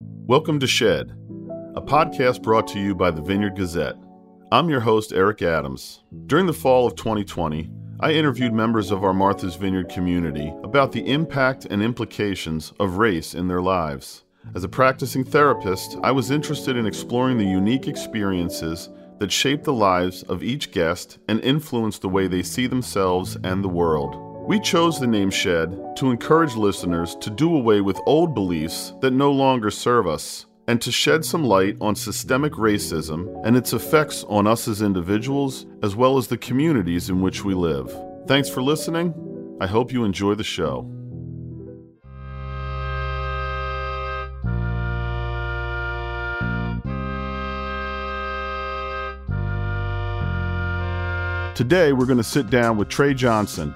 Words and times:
Welcome 0.00 0.60
to 0.60 0.66
Shed, 0.66 1.10
a 1.74 1.80
podcast 1.80 2.42
brought 2.42 2.68
to 2.68 2.78
you 2.78 2.94
by 2.94 3.10
the 3.10 3.22
Vineyard 3.22 3.56
Gazette. 3.56 3.96
I'm 4.52 4.68
your 4.68 4.80
host, 4.80 5.10
Eric 5.10 5.40
Adams. 5.40 6.04
During 6.26 6.44
the 6.44 6.52
fall 6.52 6.86
of 6.86 6.96
2020, 6.96 7.70
I 8.00 8.12
interviewed 8.12 8.52
members 8.52 8.90
of 8.90 9.02
our 9.02 9.14
Martha's 9.14 9.56
Vineyard 9.56 9.88
community 9.88 10.52
about 10.62 10.92
the 10.92 11.10
impact 11.10 11.64
and 11.70 11.82
implications 11.82 12.74
of 12.78 12.98
race 12.98 13.34
in 13.34 13.48
their 13.48 13.62
lives. 13.62 14.24
As 14.54 14.64
a 14.64 14.68
practicing 14.68 15.24
therapist, 15.24 15.96
I 16.02 16.10
was 16.10 16.30
interested 16.30 16.76
in 16.76 16.84
exploring 16.84 17.38
the 17.38 17.46
unique 17.46 17.88
experiences 17.88 18.90
that 19.20 19.32
shape 19.32 19.64
the 19.64 19.72
lives 19.72 20.24
of 20.24 20.42
each 20.42 20.72
guest 20.72 21.18
and 21.26 21.40
influence 21.40 21.98
the 21.98 22.10
way 22.10 22.28
they 22.28 22.42
see 22.42 22.66
themselves 22.66 23.38
and 23.42 23.64
the 23.64 23.68
world. 23.68 24.27
We 24.48 24.58
chose 24.58 24.98
the 24.98 25.06
name 25.06 25.28
Shed 25.30 25.78
to 25.96 26.10
encourage 26.10 26.54
listeners 26.56 27.14
to 27.16 27.28
do 27.28 27.54
away 27.54 27.82
with 27.82 28.00
old 28.06 28.34
beliefs 28.34 28.94
that 29.02 29.10
no 29.10 29.30
longer 29.30 29.70
serve 29.70 30.06
us 30.06 30.46
and 30.66 30.80
to 30.80 30.90
shed 30.90 31.22
some 31.22 31.44
light 31.44 31.76
on 31.82 31.94
systemic 31.94 32.54
racism 32.54 33.28
and 33.44 33.58
its 33.58 33.74
effects 33.74 34.24
on 34.24 34.46
us 34.46 34.66
as 34.66 34.80
individuals 34.80 35.66
as 35.82 35.94
well 35.94 36.16
as 36.16 36.28
the 36.28 36.38
communities 36.38 37.10
in 37.10 37.20
which 37.20 37.44
we 37.44 37.52
live. 37.52 37.94
Thanks 38.26 38.48
for 38.48 38.62
listening. 38.62 39.12
I 39.60 39.66
hope 39.66 39.92
you 39.92 40.04
enjoy 40.04 40.34
the 40.34 40.44
show. 40.44 40.90
Today, 51.54 51.92
we're 51.92 52.06
going 52.06 52.16
to 52.16 52.24
sit 52.24 52.48
down 52.48 52.78
with 52.78 52.88
Tre 52.88 53.12
Johnson, 53.12 53.74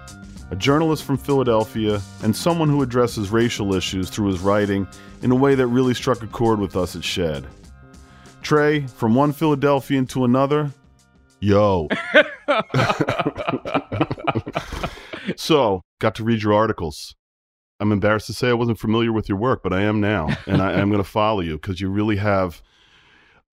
a 0.52 0.56
journalist 0.56 1.04
from 1.04 1.16
Philadelphia 1.16 1.98
and 2.22 2.36
someone 2.36 2.68
who 2.68 2.82
addresses 2.82 3.30
racial 3.30 3.74
issues 3.74 4.10
through 4.10 4.26
his 4.26 4.40
writing 4.40 4.86
in 5.22 5.30
a 5.30 5.34
way 5.34 5.54
that 5.54 5.66
really 5.68 5.94
struck 5.94 6.22
a 6.22 6.26
chord 6.26 6.58
with 6.58 6.76
us 6.76 6.94
at 6.94 7.02
Shed. 7.02 7.46
Tre, 8.42 8.86
from 8.86 9.14
one 9.14 9.32
Philadelphian 9.32 10.04
to 10.08 10.26
another, 10.26 10.70
yo. 11.40 11.88
so, 15.36 15.80
got 16.00 16.14
to 16.16 16.22
read 16.22 16.42
your 16.42 16.52
articles. 16.52 17.14
I'm 17.80 17.90
embarrassed 17.90 18.26
to 18.26 18.34
say 18.34 18.50
I 18.50 18.52
wasn't 18.52 18.78
familiar 18.78 19.10
with 19.10 19.30
your 19.30 19.38
work, 19.38 19.62
but 19.62 19.72
I 19.72 19.80
am 19.80 20.02
now, 20.02 20.28
and 20.46 20.60
I 20.60 20.72
am 20.72 20.90
going 20.90 21.02
to 21.02 21.08
follow 21.08 21.40
you 21.40 21.54
because 21.54 21.80
you 21.80 21.88
really 21.88 22.16
have 22.16 22.60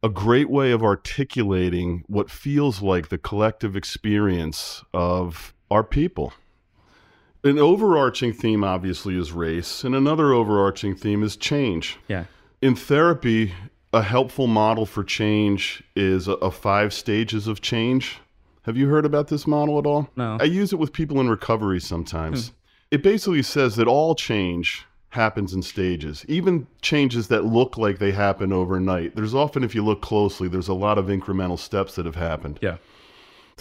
a 0.04 0.10
great 0.10 0.50
way 0.50 0.72
of 0.72 0.84
articulating 0.84 2.04
what 2.08 2.30
feels 2.30 2.82
like 2.82 3.08
the 3.08 3.18
collective 3.18 3.78
experience 3.78 4.84
of 4.94 5.54
our 5.72 5.86
people. 5.86 6.34
An 7.44 7.58
overarching 7.58 8.34
theme, 8.34 8.64
obviously, 8.64 9.18
is 9.18 9.32
race, 9.32 9.84
and 9.84 9.96
another 9.96 10.34
overarching 10.34 10.96
theme 10.96 11.24
is 11.24 11.38
change. 11.38 11.98
Yeah. 12.08 12.26
In 12.62 12.76
therapy, 12.76 13.54
a 13.94 14.02
helpful 14.02 14.48
model 14.48 14.86
for 14.86 15.04
change 15.04 15.84
is 15.96 16.28
a, 16.28 16.34
a 16.34 16.52
five 16.52 16.94
stages 16.94 17.48
of 17.48 17.62
change. 17.62 18.20
Have 18.64 18.76
you 18.76 18.88
heard 18.90 19.06
about 19.06 19.30
this 19.30 19.48
model 19.48 19.80
at 19.80 19.86
all? 19.86 20.10
No. 20.18 20.38
I 20.40 20.44
use 20.44 20.74
it 20.74 20.80
with 20.80 20.92
people 20.92 21.20
in 21.22 21.30
recovery 21.30 21.80
sometimes. 21.80 22.50
Hmm. 22.50 22.54
It 22.92 23.04
basically 23.04 23.44
says 23.44 23.78
that 23.78 23.88
all 23.88 24.16
change 24.16 24.86
happens 25.10 25.54
in 25.54 25.62
stages, 25.62 26.26
even 26.28 26.68
changes 26.82 27.30
that 27.30 27.46
look 27.46 27.78
like 27.78 28.00
they 28.00 28.12
happen 28.12 28.52
overnight. 28.52 29.16
There's 29.16 29.34
often, 29.34 29.64
if 29.64 29.74
you 29.74 29.84
look 29.84 30.02
closely, 30.02 30.48
there's 30.48 30.68
a 30.68 30.74
lot 30.74 30.98
of 30.98 31.06
incremental 31.06 31.58
steps 31.58 31.96
that 31.96 32.06
have 32.06 32.16
happened. 32.16 32.60
Yeah. 32.62 32.78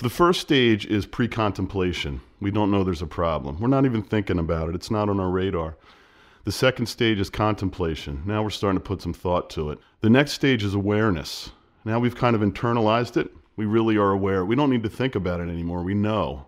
The 0.00 0.08
first 0.08 0.40
stage 0.40 0.86
is 0.86 1.06
pre 1.06 1.26
contemplation. 1.26 2.20
We 2.40 2.52
don't 2.52 2.70
know 2.70 2.84
there's 2.84 3.02
a 3.02 3.06
problem. 3.06 3.58
We're 3.58 3.66
not 3.66 3.84
even 3.84 4.00
thinking 4.02 4.38
about 4.38 4.68
it, 4.68 4.76
it's 4.76 4.92
not 4.92 5.08
on 5.08 5.18
our 5.18 5.28
radar. 5.28 5.76
The 6.44 6.52
second 6.52 6.86
stage 6.86 7.18
is 7.18 7.28
contemplation. 7.28 8.22
Now 8.24 8.44
we're 8.44 8.50
starting 8.50 8.78
to 8.78 8.84
put 8.84 9.02
some 9.02 9.12
thought 9.12 9.50
to 9.50 9.70
it. 9.70 9.80
The 10.00 10.08
next 10.08 10.32
stage 10.32 10.62
is 10.62 10.72
awareness. 10.72 11.50
Now 11.84 11.98
we've 11.98 12.14
kind 12.14 12.36
of 12.36 12.42
internalized 12.42 13.16
it. 13.16 13.32
We 13.56 13.66
really 13.66 13.96
are 13.96 14.12
aware. 14.12 14.44
We 14.44 14.54
don't 14.54 14.70
need 14.70 14.84
to 14.84 14.88
think 14.88 15.16
about 15.16 15.40
it 15.40 15.48
anymore. 15.48 15.82
We 15.82 15.94
know. 15.94 16.46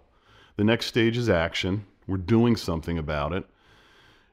The 0.56 0.62
next 0.62 0.86
stage 0.86 1.16
is 1.16 1.28
action. 1.28 1.86
We're 2.06 2.18
doing 2.18 2.54
something 2.54 2.98
about 2.98 3.32
it. 3.32 3.46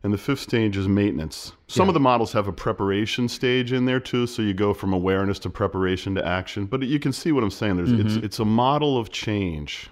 And 0.03 0.13
the 0.13 0.18
fifth 0.18 0.40
stage 0.40 0.78
is 0.78 0.88
maintenance. 0.88 1.53
Some 1.68 1.85
Yeah. 1.85 1.90
of 1.90 1.94
the 1.96 2.00
models 2.00 2.31
have 2.34 2.47
a 2.47 2.53
preparation 2.53 3.28
stage 3.28 3.74
in 3.74 3.85
there 3.85 4.00
too, 4.00 4.28
so 4.28 4.41
you 4.41 4.53
go 4.53 4.74
from 4.74 4.94
awareness 4.94 5.40
to 5.40 5.50
preparation 5.50 6.16
to 6.16 6.25
action. 6.25 6.66
But 6.66 6.84
you 6.84 7.00
can 7.00 7.12
see 7.12 7.31
what 7.31 7.44
I'm 7.44 7.50
saying. 7.52 7.78
There's 7.78 7.91
it's 7.91 8.13
mm-hmm. 8.13 8.25
it's 8.25 8.40
a 8.40 8.46
model 8.46 8.97
of 8.97 9.09
change. 9.09 9.90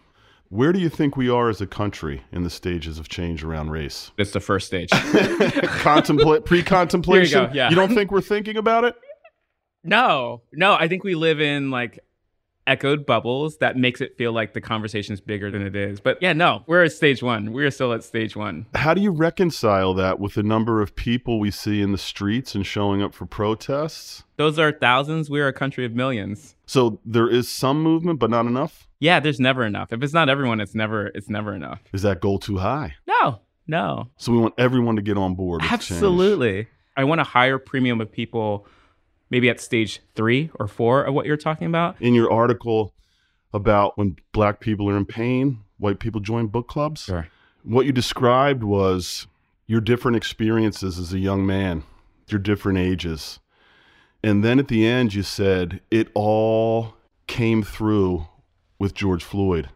Where 0.50 0.72
do 0.72 0.80
you 0.80 0.90
think 0.90 1.18
we 1.18 1.28
are 1.28 1.50
as 1.50 1.60
a 1.60 1.68
country 1.68 2.22
in 2.32 2.44
the 2.44 2.52
stages 2.52 3.00
of 3.00 3.10
change 3.10 3.44
around 3.44 3.72
race? 3.72 4.12
It's 4.18 4.32
the 4.32 4.40
first 4.40 4.68
stage. 4.68 4.90
Contemplate 5.82 6.46
pre-contemplation. 6.46 7.44
You 7.46 7.50
yeah. 7.54 7.70
You 7.70 7.76
don't 7.76 7.94
think 7.94 8.12
we're 8.12 8.22
thinking 8.22 8.56
about 8.58 8.84
it? 8.84 8.96
no, 9.84 10.42
no, 10.54 10.74
I 10.74 10.88
think 10.88 11.04
we 11.04 11.16
live 11.16 11.42
in 11.42 11.72
like 11.72 12.00
echoed 12.68 13.06
bubbles 13.06 13.58
that 13.58 13.78
makes 13.78 14.02
it 14.02 14.18
feel 14.18 14.32
like 14.32 14.54
the 14.54 14.62
conversation's 14.62 15.22
bigger 15.22 15.52
than 15.52 15.62
it 15.62 15.76
is. 15.76 16.00
But 16.00 16.18
yeah, 16.22 16.34
no, 16.34 16.64
we're 16.68 16.84
at 16.84 16.92
stage 16.92 17.22
one. 17.22 17.54
We're 17.54 17.72
still 17.72 17.94
at 17.94 18.04
stage 18.04 18.36
one. 18.36 18.66
How 18.76 18.94
do 18.94 19.02
you 19.02 19.12
reconcile 19.12 19.94
that 19.96 20.20
with 20.20 20.34
the 20.34 20.44
number 20.44 20.82
of 20.82 20.96
people 20.96 21.40
we 21.40 21.52
see 21.52 21.82
in 21.82 21.92
the 21.92 21.98
streets 21.98 22.56
and 22.56 22.66
showing 22.66 23.02
up 23.02 23.14
for 23.14 23.26
protests? 23.26 24.24
Those 24.38 24.60
are 24.60 24.72
thousands. 24.72 25.30
We're 25.30 25.48
a 25.48 25.54
country 25.54 25.86
of 25.86 25.94
millions. 25.94 26.56
So 26.66 27.00
there 27.06 27.30
is 27.30 27.50
some 27.50 27.82
movement, 27.82 28.20
but 28.20 28.30
not 28.30 28.46
enough. 28.46 28.88
Yeah, 29.00 29.20
there's 29.20 29.40
never 29.40 29.66
enough. 29.66 29.94
If 29.94 30.02
it's 30.02 30.14
not 30.14 30.30
everyone, 30.30 30.60
it's 30.60 30.76
never 30.76 31.08
it's 31.08 31.30
never 31.30 31.54
enough. 31.54 31.82
Is 31.94 32.02
that 32.02 32.22
goal 32.22 32.40
too 32.40 32.58
high? 32.58 32.96
No, 33.08 33.42
no. 33.68 34.10
So 34.18 34.32
we 34.32 34.40
want 34.40 34.56
everyone 34.58 34.96
to 34.96 35.02
get 35.02 35.18
on 35.18 35.36
board. 35.36 35.62
With 35.62 35.70
change. 35.70 35.92
Absolutely. 35.92 36.68
I 36.98 37.04
want 37.04 37.22
a 37.22 37.26
higher 37.26 37.58
premium 37.58 38.00
of 38.02 38.12
people 38.12 38.68
maybe 39.36 39.50
at 39.50 39.60
stage 39.60 40.00
three 40.16 40.50
or 40.62 40.66
four 40.66 41.04
of 41.04 41.14
what 41.14 41.26
you're 41.26 41.36
talking 41.36 41.68
about. 41.68 41.98
In 42.00 42.14
your 42.14 42.32
article 42.32 42.94
about 43.52 43.98
when 43.98 44.16
black 44.32 44.62
people 44.62 44.90
are 44.90 44.96
in 44.96 45.06
pain, 45.06 45.60
white 45.78 46.00
people 46.00 46.22
join 46.22 46.48
book 46.48 46.70
clubs. 46.70 47.04
Sure. 47.04 47.28
What 47.62 47.86
you 47.86 47.92
described 47.92 48.64
was 48.64 49.28
your 49.68 49.82
different 49.82 50.16
experiences 50.16 50.98
as 50.98 51.12
a 51.12 51.20
young 51.20 51.46
man, 51.46 51.84
your 52.30 52.40
different 52.40 52.80
ages. 52.80 53.40
And 54.24 54.42
then 54.42 54.58
at 54.58 54.70
the 54.70 54.88
end, 54.88 55.14
you 55.14 55.22
said 55.22 55.82
it 55.92 56.08
all 56.14 56.94
came 57.28 57.62
through 57.62 58.28
with 58.80 58.94
George 58.94 59.26
Floyd. 59.26 59.70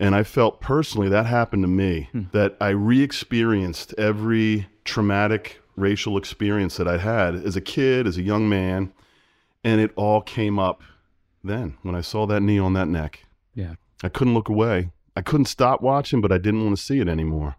And 0.00 0.16
I 0.16 0.24
felt 0.24 0.60
personally 0.60 1.08
that 1.10 1.26
happened 1.26 1.62
to 1.62 1.68
me, 1.68 2.08
hmm. 2.10 2.22
that 2.32 2.56
I 2.60 2.70
re 2.70 3.02
experienced 3.02 3.94
every 3.96 4.66
traumatic 4.84 5.62
racial 5.80 6.16
experience 6.16 6.76
that 6.76 6.86
I 6.86 6.98
had 6.98 7.34
as 7.34 7.56
a 7.56 7.60
kid, 7.60 8.06
as 8.06 8.16
a 8.16 8.22
young 8.22 8.48
man. 8.48 8.92
And 9.64 9.80
it 9.80 9.92
all 9.96 10.20
came 10.22 10.58
up 10.58 10.82
then 11.42 11.76
when 11.82 11.94
I 11.94 12.00
saw 12.00 12.26
that 12.26 12.40
knee 12.40 12.58
on 12.58 12.72
that 12.74 12.88
neck. 12.88 13.24
Yeah. 13.54 13.74
I 14.02 14.08
couldn't 14.08 14.34
look 14.34 14.48
away. 14.48 14.90
I 15.16 15.22
couldn't 15.22 15.46
stop 15.46 15.82
watching, 15.82 16.20
but 16.20 16.32
I 16.32 16.38
didn't 16.38 16.64
want 16.64 16.76
to 16.76 16.82
see 16.82 17.00
it 17.00 17.08
anymore. 17.08 17.56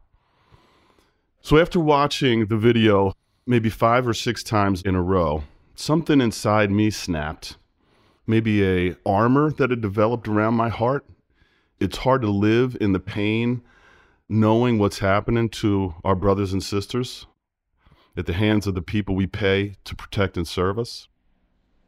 So 1.41 1.57
after 1.57 1.79
watching 1.79 2.47
the 2.47 2.57
video 2.57 3.13
maybe 3.45 3.69
five 3.69 4.07
or 4.07 4.13
six 4.13 4.43
times 4.43 4.81
in 4.81 4.95
a 4.95 5.01
row, 5.01 5.43
something 5.75 6.21
inside 6.21 6.71
me 6.71 6.89
snapped. 6.89 7.57
Maybe 8.27 8.63
a 8.63 8.95
armor 9.05 9.51
that 9.51 9.71
had 9.71 9.81
developed 9.81 10.27
around 10.27 10.53
my 10.53 10.69
heart. 10.69 11.05
It's 11.79 11.97
hard 11.97 12.21
to 12.21 12.29
live 12.29 12.77
in 12.79 12.93
the 12.93 12.99
pain 12.99 13.63
knowing 14.29 14.79
what's 14.79 14.99
happening 14.99 15.49
to 15.49 15.93
our 16.05 16.15
brothers 16.15 16.53
and 16.53 16.63
sisters 16.63 17.25
at 18.17 18.25
the 18.25 18.33
hands 18.33 18.67
of 18.67 18.75
the 18.75 18.81
people 18.81 19.15
we 19.15 19.27
pay 19.27 19.75
to 19.85 19.95
protect 19.95 20.37
and 20.37 20.47
serve 20.47 20.77
us. 20.77 21.07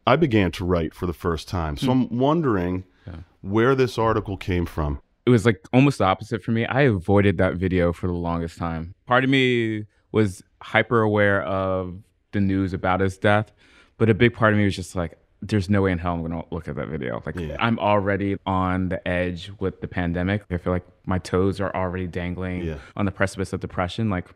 I 0.06 0.16
began 0.16 0.52
to 0.54 0.66
write 0.66 0.94
for 0.94 1.06
the 1.06 1.14
first 1.14 1.48
time. 1.48 1.78
So 1.78 1.86
hmm. 1.88 1.92
I'm 1.92 2.20
wondering 2.20 2.84
Yeah. 3.08 3.16
where 3.42 3.76
this 3.76 3.98
article 3.98 4.38
came 4.38 4.66
from. 4.66 5.00
it 5.26 5.30
was 5.30 5.46
like 5.46 5.66
almost 5.72 6.00
the 6.00 6.04
opposite 6.04 6.44
for 6.44 6.52
me. 6.52 6.66
I 6.66 6.82
avoided 6.82 7.38
that 7.38 7.56
video 7.56 7.94
for 7.94 8.08
the 8.08 8.14
longest 8.14 8.58
time. 8.58 8.94
Part 9.06 9.24
of 9.24 9.30
me 9.30 9.86
was 10.12 10.44
hyper 10.62 11.02
aware 11.02 11.42
of 11.44 11.96
the 12.34 12.42
news 12.42 12.74
about 12.74 13.00
his 13.00 13.18
death, 13.18 13.52
but 13.98 14.10
a 14.10 14.14
big 14.14 14.34
part 14.34 14.52
of 14.54 14.58
me 14.60 14.66
was 14.66 14.76
just 14.76 14.96
like, 14.98 15.18
there's 15.42 15.70
no 15.70 15.82
way 15.82 15.92
in 15.94 15.98
hell 15.98 16.14
I'm 16.14 16.20
going 16.26 16.32
to 16.34 16.44
look 16.52 16.68
at 16.68 16.76
that 16.76 16.88
video. 16.90 17.22
Like, 17.26 17.36
Yeah. 17.40 17.56
I'm 17.60 17.80
already 17.80 18.38
on 18.46 18.90
the 18.90 19.06
edge 19.08 19.50
with 19.60 19.80
the 19.82 19.88
pandemic. 19.88 20.44
I 20.52 20.58
feel 20.58 20.74
like 20.74 20.86
my 21.06 21.20
toes 21.20 21.62
are 21.62 21.74
already 21.74 22.08
dangling 22.08 22.64
Yeah. 22.66 22.78
on 22.98 23.06
the 23.06 23.12
precipice 23.12 23.54
of 23.54 23.60
depression. 23.62 24.10
Like, 24.10 24.28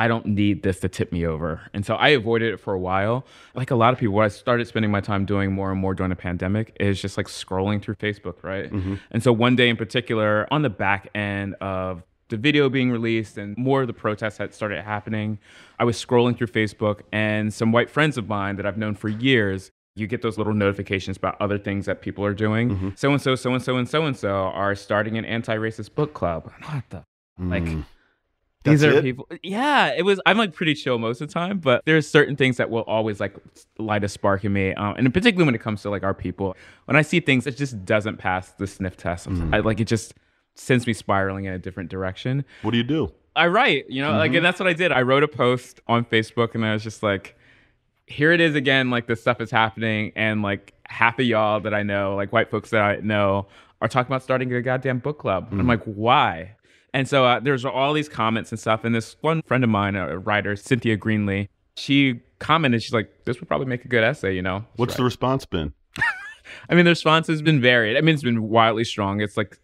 I 0.00 0.08
don't 0.08 0.24
need 0.24 0.62
this 0.62 0.80
to 0.80 0.88
tip 0.88 1.12
me 1.12 1.26
over. 1.26 1.60
And 1.74 1.84
so 1.84 1.94
I 1.94 2.08
avoided 2.08 2.54
it 2.54 2.56
for 2.56 2.72
a 2.72 2.78
while. 2.78 3.26
Like 3.54 3.70
a 3.70 3.74
lot 3.74 3.92
of 3.92 3.98
people, 3.98 4.14
what 4.14 4.24
I 4.24 4.28
started 4.28 4.66
spending 4.66 4.90
my 4.90 5.02
time 5.02 5.26
doing 5.26 5.52
more 5.52 5.70
and 5.70 5.78
more 5.78 5.92
during 5.92 6.08
the 6.08 6.16
pandemic 6.16 6.74
is 6.80 7.02
just 7.02 7.18
like 7.18 7.26
scrolling 7.26 7.82
through 7.82 7.96
Facebook, 7.96 8.42
right? 8.42 8.72
Mm-hmm. 8.72 8.94
And 9.10 9.22
so 9.22 9.30
one 9.30 9.56
day 9.56 9.68
in 9.68 9.76
particular, 9.76 10.48
on 10.50 10.62
the 10.62 10.70
back 10.70 11.10
end 11.14 11.54
of 11.60 12.02
the 12.30 12.38
video 12.38 12.70
being 12.70 12.90
released 12.90 13.36
and 13.36 13.54
more 13.58 13.82
of 13.82 13.88
the 13.88 13.92
protests 13.92 14.38
had 14.38 14.54
started 14.54 14.82
happening, 14.82 15.38
I 15.78 15.84
was 15.84 16.02
scrolling 16.02 16.34
through 16.34 16.46
Facebook 16.46 17.02
and 17.12 17.52
some 17.52 17.70
white 17.70 17.90
friends 17.90 18.16
of 18.16 18.26
mine 18.26 18.56
that 18.56 18.64
I've 18.64 18.78
known 18.78 18.94
for 18.94 19.10
years. 19.10 19.70
You 19.96 20.06
get 20.06 20.22
those 20.22 20.38
little 20.38 20.54
notifications 20.54 21.18
about 21.18 21.36
other 21.42 21.58
things 21.58 21.84
that 21.84 22.00
people 22.00 22.24
are 22.24 22.32
doing. 22.32 22.70
Mm-hmm. 22.70 22.88
So 22.96 23.12
and 23.12 23.20
so, 23.20 23.34
so 23.34 23.52
and 23.52 23.62
so, 23.62 23.76
and 23.76 23.86
so 23.86 24.06
and 24.06 24.16
so 24.16 24.30
are 24.30 24.74
starting 24.74 25.18
an 25.18 25.26
anti 25.26 25.56
racist 25.58 25.94
book 25.94 26.14
club. 26.14 26.50
What 26.64 26.84
the? 26.88 27.04
Like, 27.38 27.64
mm. 27.64 27.84
Mm. 28.64 28.70
These 28.70 28.84
are 28.84 28.90
it? 28.92 29.02
people. 29.02 29.26
Yeah, 29.42 29.94
it 29.96 30.02
was. 30.02 30.20
I'm 30.26 30.36
like 30.36 30.52
pretty 30.52 30.74
chill 30.74 30.98
most 30.98 31.20
of 31.20 31.28
the 31.28 31.32
time, 31.34 31.58
but 31.58 31.82
there's 31.86 32.08
certain 32.08 32.36
things 32.36 32.58
that 32.58 32.68
will 32.68 32.82
always 32.82 33.18
like 33.18 33.34
light 33.78 34.04
a 34.04 34.08
spark 34.08 34.44
in 34.44 34.52
me, 34.52 34.74
um, 34.74 34.94
and 34.98 35.12
particularly 35.14 35.46
when 35.46 35.54
it 35.54 35.62
comes 35.62 35.82
to 35.82 35.90
like 35.90 36.02
our 36.02 36.12
people. 36.12 36.56
When 36.84 36.96
I 36.96 37.02
see 37.02 37.20
things 37.20 37.44
that 37.44 37.56
just 37.56 37.84
doesn't 37.84 38.18
pass 38.18 38.50
the 38.52 38.66
sniff 38.66 38.96
test, 38.96 39.28
Mm-hmm. 39.28 39.54
I, 39.54 39.60
like 39.60 39.80
it 39.80 39.86
just 39.86 40.14
sends 40.54 40.86
me 40.86 40.92
spiraling 40.92 41.46
in 41.46 41.52
a 41.52 41.58
different 41.58 41.88
direction. 41.88 42.44
What 42.62 42.72
do 42.72 42.76
you 42.76 42.84
do? 42.84 43.12
I 43.36 43.46
write, 43.46 43.88
you 43.88 44.02
know, 44.02 44.12
like, 44.12 44.34
and 44.34 44.44
that's 44.44 44.58
what 44.58 44.68
I 44.68 44.72
did. 44.72 44.92
I 44.92 45.02
wrote 45.02 45.22
a 45.22 45.28
post 45.28 45.80
on 45.86 46.04
Facebook, 46.04 46.54
and 46.54 46.66
I 46.66 46.72
was 46.72 46.82
just 46.82 47.02
like, 47.02 47.38
here 48.06 48.32
it 48.32 48.40
is 48.40 48.54
again. 48.56 48.90
Like 48.90 49.06
this 49.06 49.20
stuff 49.20 49.40
is 49.40 49.50
happening, 49.50 50.12
and 50.16 50.42
like 50.42 50.74
half 50.86 51.18
of 51.18 51.24
y'all 51.24 51.60
that 51.60 51.72
I 51.72 51.82
know, 51.82 52.16
like 52.16 52.32
white 52.32 52.50
folks 52.50 52.70
that 52.70 52.82
I 52.82 52.96
know, 52.96 53.46
are 53.80 53.88
talking 53.88 54.10
about 54.10 54.22
starting 54.22 54.52
a 54.52 54.60
goddamn 54.60 54.98
book 54.98 55.18
club. 55.18 55.48
And 55.50 55.60
I'm 55.60 55.66
like, 55.66 55.84
why? 55.84 56.56
And 56.92 57.08
so 57.08 57.24
uh, 57.24 57.40
there's 57.40 57.64
all 57.64 57.92
these 57.92 58.08
comments 58.08 58.50
and 58.50 58.58
stuff. 58.58 58.84
And 58.84 58.94
this 58.94 59.16
one 59.20 59.42
friend 59.42 59.62
of 59.62 59.70
mine, 59.70 59.96
a 59.96 60.18
writer, 60.18 60.56
Cynthia 60.56 60.96
Greenlee, 60.96 61.48
she 61.76 62.20
commented, 62.38 62.82
she's 62.82 62.92
like, 62.92 63.24
this 63.24 63.40
would 63.40 63.48
probably 63.48 63.66
make 63.66 63.84
a 63.84 63.88
good 63.88 64.02
essay, 64.02 64.34
you 64.34 64.42
know? 64.42 64.64
What's 64.76 64.96
the 64.96 65.04
response 65.04 65.46
been? 65.46 65.72
I 66.68 66.74
mean, 66.74 66.84
the 66.84 66.90
response 66.90 67.28
has 67.28 67.42
been 67.42 67.60
varied. 67.60 67.96
I 67.96 68.00
mean, 68.00 68.14
it's 68.14 68.24
been 68.24 68.48
wildly 68.48 68.84
strong. 68.84 69.20
It's 69.20 69.36
like 69.36 69.58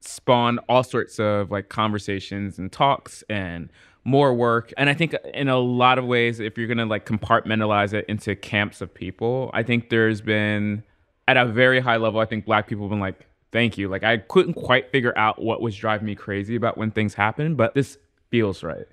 spawned 0.00 0.60
all 0.68 0.82
sorts 0.82 1.18
of 1.18 1.50
like 1.50 1.68
conversations 1.68 2.58
and 2.58 2.70
talks 2.70 3.24
and 3.28 3.68
more 4.04 4.34
work. 4.34 4.72
And 4.78 4.88
I 4.88 4.94
think 4.94 5.14
in 5.34 5.48
a 5.48 5.58
lot 5.58 5.98
of 5.98 6.06
ways, 6.06 6.40
if 6.40 6.56
you're 6.56 6.68
gonna 6.68 6.86
like 6.86 7.04
compartmentalize 7.06 7.92
it 7.92 8.06
into 8.08 8.34
camps 8.34 8.80
of 8.80 8.92
people, 8.92 9.50
I 9.52 9.62
think 9.62 9.90
there's 9.90 10.20
been 10.20 10.82
at 11.28 11.36
a 11.36 11.46
very 11.46 11.80
high 11.80 11.96
level, 11.96 12.20
I 12.20 12.24
think 12.24 12.44
black 12.44 12.66
people 12.66 12.86
have 12.86 12.90
been 12.90 13.00
like, 13.00 13.26
thank 13.52 13.78
you. 13.78 13.88
Like 13.88 14.04
I 14.04 14.18
couldn't 14.18 14.54
quite 14.54 14.90
figure 14.90 15.16
out 15.16 15.40
what 15.40 15.60
was 15.60 15.76
driving 15.76 16.06
me 16.06 16.14
crazy 16.14 16.56
about 16.56 16.76
when 16.78 16.90
things 16.90 17.14
happen, 17.14 17.54
but 17.54 17.74
this 17.74 17.98
feels 18.30 18.62
right. 18.62 18.86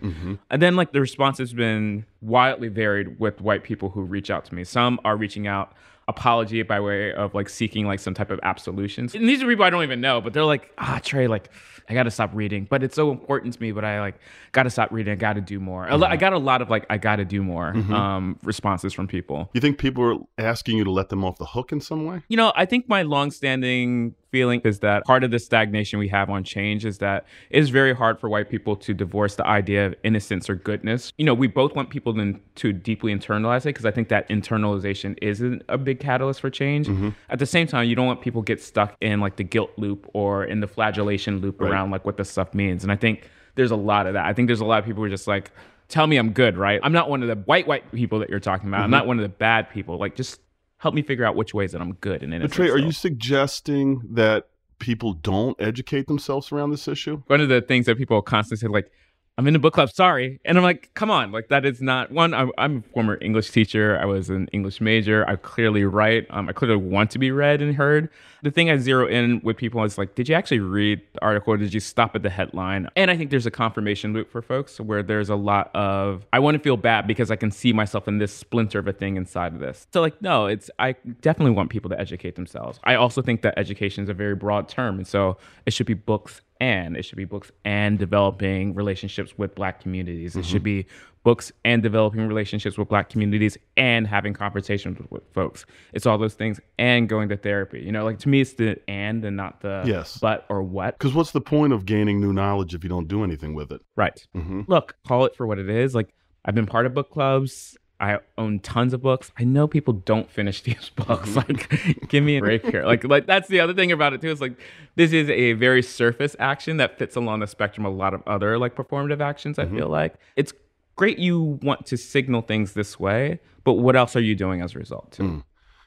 And 0.50 0.62
then 0.62 0.76
like 0.76 0.94
the 0.94 1.02
response 1.02 1.38
has 1.38 1.54
been 1.54 2.06
wildly 2.22 2.70
varied 2.70 3.20
with 3.20 3.40
white 3.40 3.64
people 3.64 3.90
who 3.90 4.02
reach 4.02 4.32
out 4.32 4.46
to 4.46 4.56
me. 4.56 4.64
Some 4.64 5.00
are 5.06 5.16
reaching 5.16 5.46
out 5.48 5.74
apology 6.10 6.62
by 6.64 6.80
way 6.80 7.14
of 7.14 7.36
like 7.36 7.50
seeking 7.50 7.86
like 7.86 8.00
some 8.00 8.14
type 8.14 8.32
of 8.32 8.40
absolutions. 8.42 9.14
And 9.14 9.28
these 9.28 9.44
are 9.44 9.48
people 9.48 9.66
I 9.66 9.70
don't 9.70 9.84
even 9.84 10.00
know, 10.02 10.22
but 10.22 10.34
they're 10.34 10.46
like, 10.46 10.72
ah, 10.78 11.00
Tre, 11.04 11.28
like 11.28 11.50
I 11.90 11.94
gotta 11.94 12.10
stop 12.12 12.32
reading, 12.34 12.66
but 12.70 12.82
it's 12.82 12.96
so 12.96 13.12
important 13.12 13.54
to 13.54 13.62
me. 13.62 13.72
But 13.74 13.86
I 13.86 14.00
like 14.00 14.16
gotta 14.54 14.70
stop 14.70 14.92
reading. 14.92 15.12
I 15.12 15.16
gotta 15.16 15.42
do 15.42 15.60
more. 15.60 15.88
Lo- 15.92 16.08
I 16.08 16.16
got 16.16 16.34
a 16.34 16.38
lot 16.38 16.62
of 16.62 16.70
like 16.70 16.86
I 16.90 16.98
gotta 16.98 17.26
do 17.26 17.44
more 17.44 17.74
um, 17.94 18.40
responses 18.44 18.94
from 18.94 19.08
people. 19.08 19.50
You 19.54 19.62
think 19.62 19.78
people 19.78 20.04
are 20.04 20.44
asking 20.44 20.78
you 20.78 20.84
to 20.86 20.92
let 20.92 21.10
them 21.10 21.24
off 21.24 21.38
the 21.38 21.46
hook 21.46 21.72
in 21.72 21.80
some 21.82 22.06
way? 22.06 22.24
You 22.30 22.38
know, 22.38 22.52
I 22.56 22.66
think 22.66 22.88
my 22.90 23.04
longstanding 23.04 24.16
feeling 24.32 24.62
is 24.64 24.80
that 24.80 25.06
part 25.06 25.24
of 25.24 25.32
the 25.32 25.40
stagnation 25.40 26.00
we 26.00 26.08
have 26.10 26.30
on 26.30 26.44
change 26.44 26.86
is 26.86 26.98
that 27.00 27.26
it 27.50 27.60
is 27.60 27.70
very 27.70 27.94
hard 27.94 28.20
for 28.20 28.30
white 28.30 28.50
people 28.50 28.76
to 28.76 28.94
divorce 28.94 29.36
the 29.36 29.46
idea 29.46 29.88
of 29.88 29.96
innocence 30.04 30.50
or 30.50 30.56
goodness. 30.56 31.14
You 31.18 31.26
know, 31.26 31.34
we 31.34 31.48
both 31.48 31.76
want 31.76 31.90
people 31.90 32.14
to, 32.16 32.40
to 32.56 32.74
deeply 32.74 33.14
internalize 33.14 33.62
it 33.62 33.70
because 33.70 33.86
I 33.86 33.92
think 33.92 34.10
that 34.10 34.28
internalization 34.30 35.18
is 35.22 35.42
a 35.42 35.60
a 35.70 35.78
big 35.78 36.00
catalyst 36.00 36.42
for 36.42 36.50
change. 36.50 36.88
Mm-hmm. 36.88 37.10
At 37.30 37.40
the 37.40 37.46
same 37.46 37.68
time, 37.68 37.88
you 37.88 37.96
don't 37.96 38.08
want 38.08 38.22
people 38.22 38.42
get 38.42 38.62
stuck 38.62 38.96
in 39.02 39.20
like 39.20 39.36
the 39.36 39.44
guilt 39.44 39.72
loop 39.78 40.10
or 40.14 40.44
in 40.44 40.60
the 40.60 40.68
flagellation 40.68 41.40
loop 41.40 41.62
around 41.62 41.92
like 41.92 42.06
what 42.06 42.18
this 42.18 42.30
stuff 42.30 42.54
means. 42.54 42.84
And 42.84 42.92
I 42.92 42.96
think 42.96 43.30
there's 43.56 43.72
a 43.72 43.76
lot 43.76 44.08
of 44.08 44.14
that. 44.14 44.26
I 44.26 44.34
think 44.34 44.48
there's 44.48 44.62
a 44.62 44.66
lot 44.66 44.80
of 44.80 44.86
people 44.86 45.02
who 45.02 45.06
are 45.06 45.10
just 45.10 45.28
like, 45.28 45.52
tell 45.88 46.08
me 46.08 46.18
I'm 46.18 46.32
good, 46.32 46.58
right? 46.58 46.80
I'm 46.84 46.94
not 46.94 47.10
one 47.10 47.22
of 47.22 47.28
the 47.28 47.36
white 47.36 47.68
white 47.68 47.92
people 47.92 48.20
that 48.20 48.30
you're 48.30 48.40
talking 48.40 48.68
about. 48.68 48.80
I'm 48.82 48.86
mm-hmm. 48.86 48.92
not 48.92 49.08
one 49.08 49.18
of 49.20 49.24
the 49.24 49.30
bad 49.30 49.70
people. 49.70 49.98
Like 49.98 50.16
just 50.16 50.40
help 50.78 50.94
me 50.94 51.02
figure 51.02 51.26
out 51.26 51.36
which 51.36 51.54
ways 51.54 51.72
that 51.72 51.82
I'm 51.82 51.94
good 51.94 52.24
and 52.24 52.32
But. 52.42 52.52
Tre, 52.52 52.70
are 52.70 52.78
you 52.78 52.92
suggesting 52.92 54.02
that 54.12 54.48
people 54.80 55.14
don't 55.14 55.60
educate 55.60 56.08
themselves 56.08 56.52
around 56.52 56.72
this 56.72 56.88
issue? 56.88 57.24
one 57.28 57.42
of 57.42 57.50
the 57.50 57.62
things 57.62 57.86
that 57.88 57.98
people 57.98 58.22
constantly 58.22 58.62
say, 58.62 58.72
like, 58.72 58.92
I'm 59.40 59.46
in 59.46 59.54
the 59.54 59.60
book 59.60 59.76
club, 59.76 59.92
sorry. 59.92 60.40
And 60.46 60.58
I'm 60.58 60.64
like, 60.64 60.92
come 60.96 61.12
on, 61.12 61.32
like 61.32 61.50
that 61.50 61.64
is 61.64 61.80
not 61.80 62.12
one. 62.12 62.34
I'm, 62.34 62.52
I'm 62.58 62.78
a 62.78 62.94
former 62.94 63.20
English 63.22 63.52
teacher. 63.52 64.00
I 64.02 64.06
was 64.06 64.32
an 64.32 64.48
English 64.52 64.82
major. 64.82 65.30
I 65.30 65.36
clearly 65.36 65.84
write. 65.84 66.26
Um, 66.32 66.50
I 66.50 66.54
clearly 66.54 66.78
want 66.78 67.12
to 67.12 67.20
be 67.20 67.30
read 67.30 67.62
and 67.62 67.76
heard. 67.76 68.10
The 68.42 68.50
thing 68.50 68.72
I 68.72 68.78
zero 68.78 69.08
in 69.08 69.42
with 69.44 69.58
people 69.58 69.84
is 69.84 69.96
like, 69.96 70.16
did 70.16 70.28
you 70.28 70.34
actually 70.34 70.62
read 70.62 71.02
the 71.14 71.22
article 71.22 71.54
or 71.54 71.58
did 71.58 71.72
you 71.72 71.80
stop 71.80 72.16
at 72.16 72.24
the 72.24 72.32
headline? 72.32 72.90
And 72.96 73.12
I 73.12 73.18
think 73.18 73.30
there's 73.30 73.46
a 73.46 73.52
confirmation 73.52 74.12
loop 74.12 74.32
for 74.32 74.42
folks 74.42 74.80
where 74.80 75.04
there's 75.04 75.30
a 75.30 75.36
lot 75.36 75.70
of, 75.76 76.26
I 76.34 76.40
want 76.40 76.58
to 76.58 76.64
feel 76.64 76.78
bad 76.78 77.06
because 77.06 77.30
I 77.30 77.36
can 77.36 77.52
see 77.52 77.74
myself 77.74 78.08
in 78.08 78.18
this 78.18 78.34
splinter 78.34 78.80
of 78.80 78.88
a 78.88 78.94
thing 78.94 79.18
inside 79.18 79.54
of 79.54 79.60
this. 79.60 79.86
So 79.94 80.02
like, 80.02 80.20
no, 80.20 80.48
it's, 80.48 80.72
I 80.80 80.94
definitely 81.22 81.52
want 81.52 81.70
people 81.70 81.92
to 81.92 82.00
educate 82.00 82.36
themselves. 82.36 82.80
I 82.86 82.96
also 82.96 83.22
think 83.22 83.44
that 83.44 83.54
education 83.58 84.04
is 84.04 84.10
a 84.10 84.16
very 84.16 84.36
broad 84.36 84.68
term. 84.68 84.98
And 84.98 85.08
so 85.08 85.38
it 85.68 85.74
should 85.74 85.86
be 85.86 85.94
books 85.94 86.42
and 86.60 86.96
it 86.98 87.04
should 87.04 87.18
be 87.18 87.26
books 87.26 87.52
and 87.66 87.98
developing 88.00 88.74
relationships 88.74 89.38
with 89.38 89.56
black 89.56 89.82
communities. 89.82 90.36
It 90.36 90.46
should 90.46 90.64
be 90.64 90.86
books 91.24 91.52
and 91.66 91.84
developing 91.84 92.26
relationships 92.28 92.78
with 92.78 92.88
black 92.88 93.10
communities 93.10 93.58
and 93.76 94.08
having 94.08 94.34
conversations 94.34 94.98
with, 94.98 95.12
with 95.12 95.24
folks. 95.34 95.66
It's 95.94 96.06
all 96.06 96.18
those 96.18 96.36
things 96.36 96.60
and 96.80 97.10
going 97.10 97.28
to 97.30 97.38
therapy. 97.38 97.82
You 97.82 97.92
know 97.92 98.06
like 98.06 98.20
to 98.20 98.30
me 98.30 98.42
it's 98.42 98.54
the 98.54 98.80
and 98.88 99.24
and 99.26 99.36
not 99.36 99.62
the 99.62 99.84
Yes. 99.86 100.18
but 100.20 100.46
or 100.50 100.64
what. 100.64 100.98
Because 100.98 101.14
what's 101.14 101.32
the 101.32 101.42
point 101.42 101.74
of 101.74 101.86
gaining 101.86 102.22
new 102.22 102.32
knowledge 102.34 102.74
if 102.74 102.84
you 102.84 102.90
don't 102.90 103.08
do 103.08 103.24
anything 103.24 103.54
with 103.54 103.72
it? 103.72 103.82
right. 103.96 104.26
Mm-hmm. 104.36 104.62
look 104.68 104.96
call 105.08 105.26
it 105.26 105.36
for 105.36 105.46
what 105.48 105.60
it 105.60 105.70
is. 105.70 105.94
Like 105.96 106.14
i've 106.46 106.56
been 106.56 106.66
part 106.68 106.86
of 106.86 106.94
book 106.94 107.10
clubs 107.12 107.76
I 108.00 108.20
own 108.38 108.60
tons 108.60 108.94
of 108.94 109.02
books. 109.02 109.32
I 109.38 109.44
know 109.44 109.68
people 109.68 109.94
don't 109.94 110.30
finish 110.30 110.62
these 110.64 110.90
books. 110.96 111.30
Mm-hmm. 111.32 111.38
Like, 111.38 112.10
give 112.10 112.24
me 112.24 112.38
a 112.38 112.42
break 112.42 112.66
here. 112.66 112.86
Like, 112.86 113.04
like 113.04 113.26
that's 113.26 113.48
the 113.48 113.60
other 113.60 113.74
thing 113.74 113.92
about 113.92 114.14
it 114.14 114.22
too. 114.22 114.30
Is 114.30 114.42
like, 114.42 114.60
this 114.96 115.14
is 115.14 115.30
a 115.30 115.54
very 115.54 115.82
surface 115.82 116.36
action 116.40 116.78
that 116.78 116.98
fits 116.98 117.16
along 117.16 117.40
the 117.40 117.48
spectrum 117.48 117.86
of 117.86 117.94
a 117.94 117.96
lot 117.96 118.14
of 118.14 118.22
other 118.28 118.58
like 118.58 118.76
performative 118.76 119.22
actions. 119.22 119.58
I 119.58 119.66
mm-hmm. 119.66 119.78
feel 119.78 119.90
like 119.90 120.16
it's 120.36 120.54
great 120.96 121.20
you 121.20 121.60
want 121.62 121.86
to 121.88 121.98
signal 121.98 122.42
things 122.42 122.74
this 122.74 123.00
way, 123.00 123.40
but 123.64 123.74
what 123.74 123.96
else 123.96 124.16
are 124.16 124.22
you 124.22 124.36
doing 124.36 124.62
as 124.62 124.76
a 124.76 124.80
result 124.80 125.12
too? 125.12 125.24
Mm. 125.24 125.44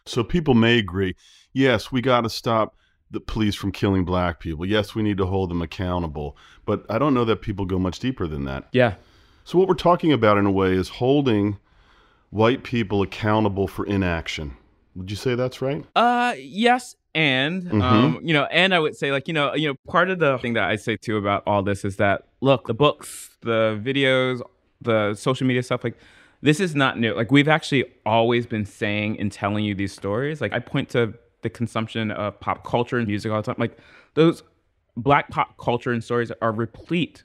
So 0.07 0.25
people 0.25 0.55
may 0.55 0.79
agree, 0.79 1.15
yes, 1.53 1.93
we 1.93 2.01
got 2.01 2.23
to 2.23 2.31
stop 2.31 2.75
the 3.11 3.21
police 3.21 3.55
from 3.55 3.73
killing 3.73 4.05
black 4.05 4.41
people. 4.41 4.65
Yes, 4.65 4.95
we 4.95 5.03
need 5.03 5.19
to 5.19 5.27
hold 5.27 5.51
them 5.51 5.63
accountable. 5.63 6.37
But 6.65 6.87
I 6.89 6.99
don't 6.99 7.13
know 7.13 7.25
that 7.25 7.43
people 7.43 7.67
go 7.67 7.79
much 7.79 7.99
deeper 7.99 8.27
than 8.27 8.45
that. 8.45 8.69
Yeah, 8.73 8.95
So 9.45 9.59
what 9.59 9.69
we're 9.69 9.75
talking 9.75 10.13
about 10.13 10.39
in 10.39 10.47
a 10.47 10.51
way 10.51 10.73
is 10.73 10.89
holding 10.89 11.59
white 12.31 12.63
people 12.65 13.03
accountable 13.03 13.69
for 13.69 13.85
inaction. 13.87 14.57
Would 14.97 15.11
you 15.11 15.17
say 15.17 15.35
that's 15.35 15.63
right? 15.63 15.85
Uh, 15.95 16.35
yes, 16.39 16.97
and 17.15 17.63
Mm-hmm. 17.65 17.83
um, 17.83 18.21
you 18.23 18.33
know, 18.33 18.45
and 18.45 18.75
I 18.75 18.79
would 18.79 18.97
say 18.97 19.13
like 19.13 19.29
you 19.29 19.35
know, 19.35 19.55
you 19.55 19.69
know, 19.69 19.75
part 19.89 20.11
of 20.11 20.19
the 20.19 20.39
thing 20.39 20.55
that 20.55 20.65
I 20.65 20.77
say 20.77 20.97
too 20.97 21.17
about 21.17 21.43
all 21.47 21.63
this 21.63 21.85
is 21.85 21.97
that 21.97 22.27
look, 22.41 22.67
the 22.67 22.75
books, 22.75 23.31
the 23.43 23.81
videos, 23.83 24.41
the 24.81 25.15
social 25.15 25.47
media 25.47 25.63
stuff, 25.63 25.85
like 25.85 25.97
this 26.43 26.59
is 26.61 26.75
not 26.75 26.99
new. 26.99 27.15
Like 27.15 27.31
we've 27.31 27.49
actually 27.49 27.85
always 28.07 28.47
been 28.47 28.65
saying 28.65 29.19
and 29.21 29.31
telling 29.31 29.65
you 29.65 29.75
these 29.75 29.93
stories. 29.93 30.41
Like 30.41 30.53
I 30.53 30.59
point 30.59 30.89
to 30.91 31.15
the 31.43 31.51
consumption 31.51 32.11
of 32.11 32.39
pop 32.41 32.65
culture 32.65 32.99
and 32.99 33.07
music 33.07 33.31
all 33.33 33.41
the 33.43 33.47
time. 33.47 33.57
Like 33.59 33.77
those 34.15 34.43
black 34.97 35.31
pop 35.31 35.57
culture 35.59 35.93
and 35.93 36.03
stories 36.03 36.31
are 36.43 36.53
replete 36.53 37.25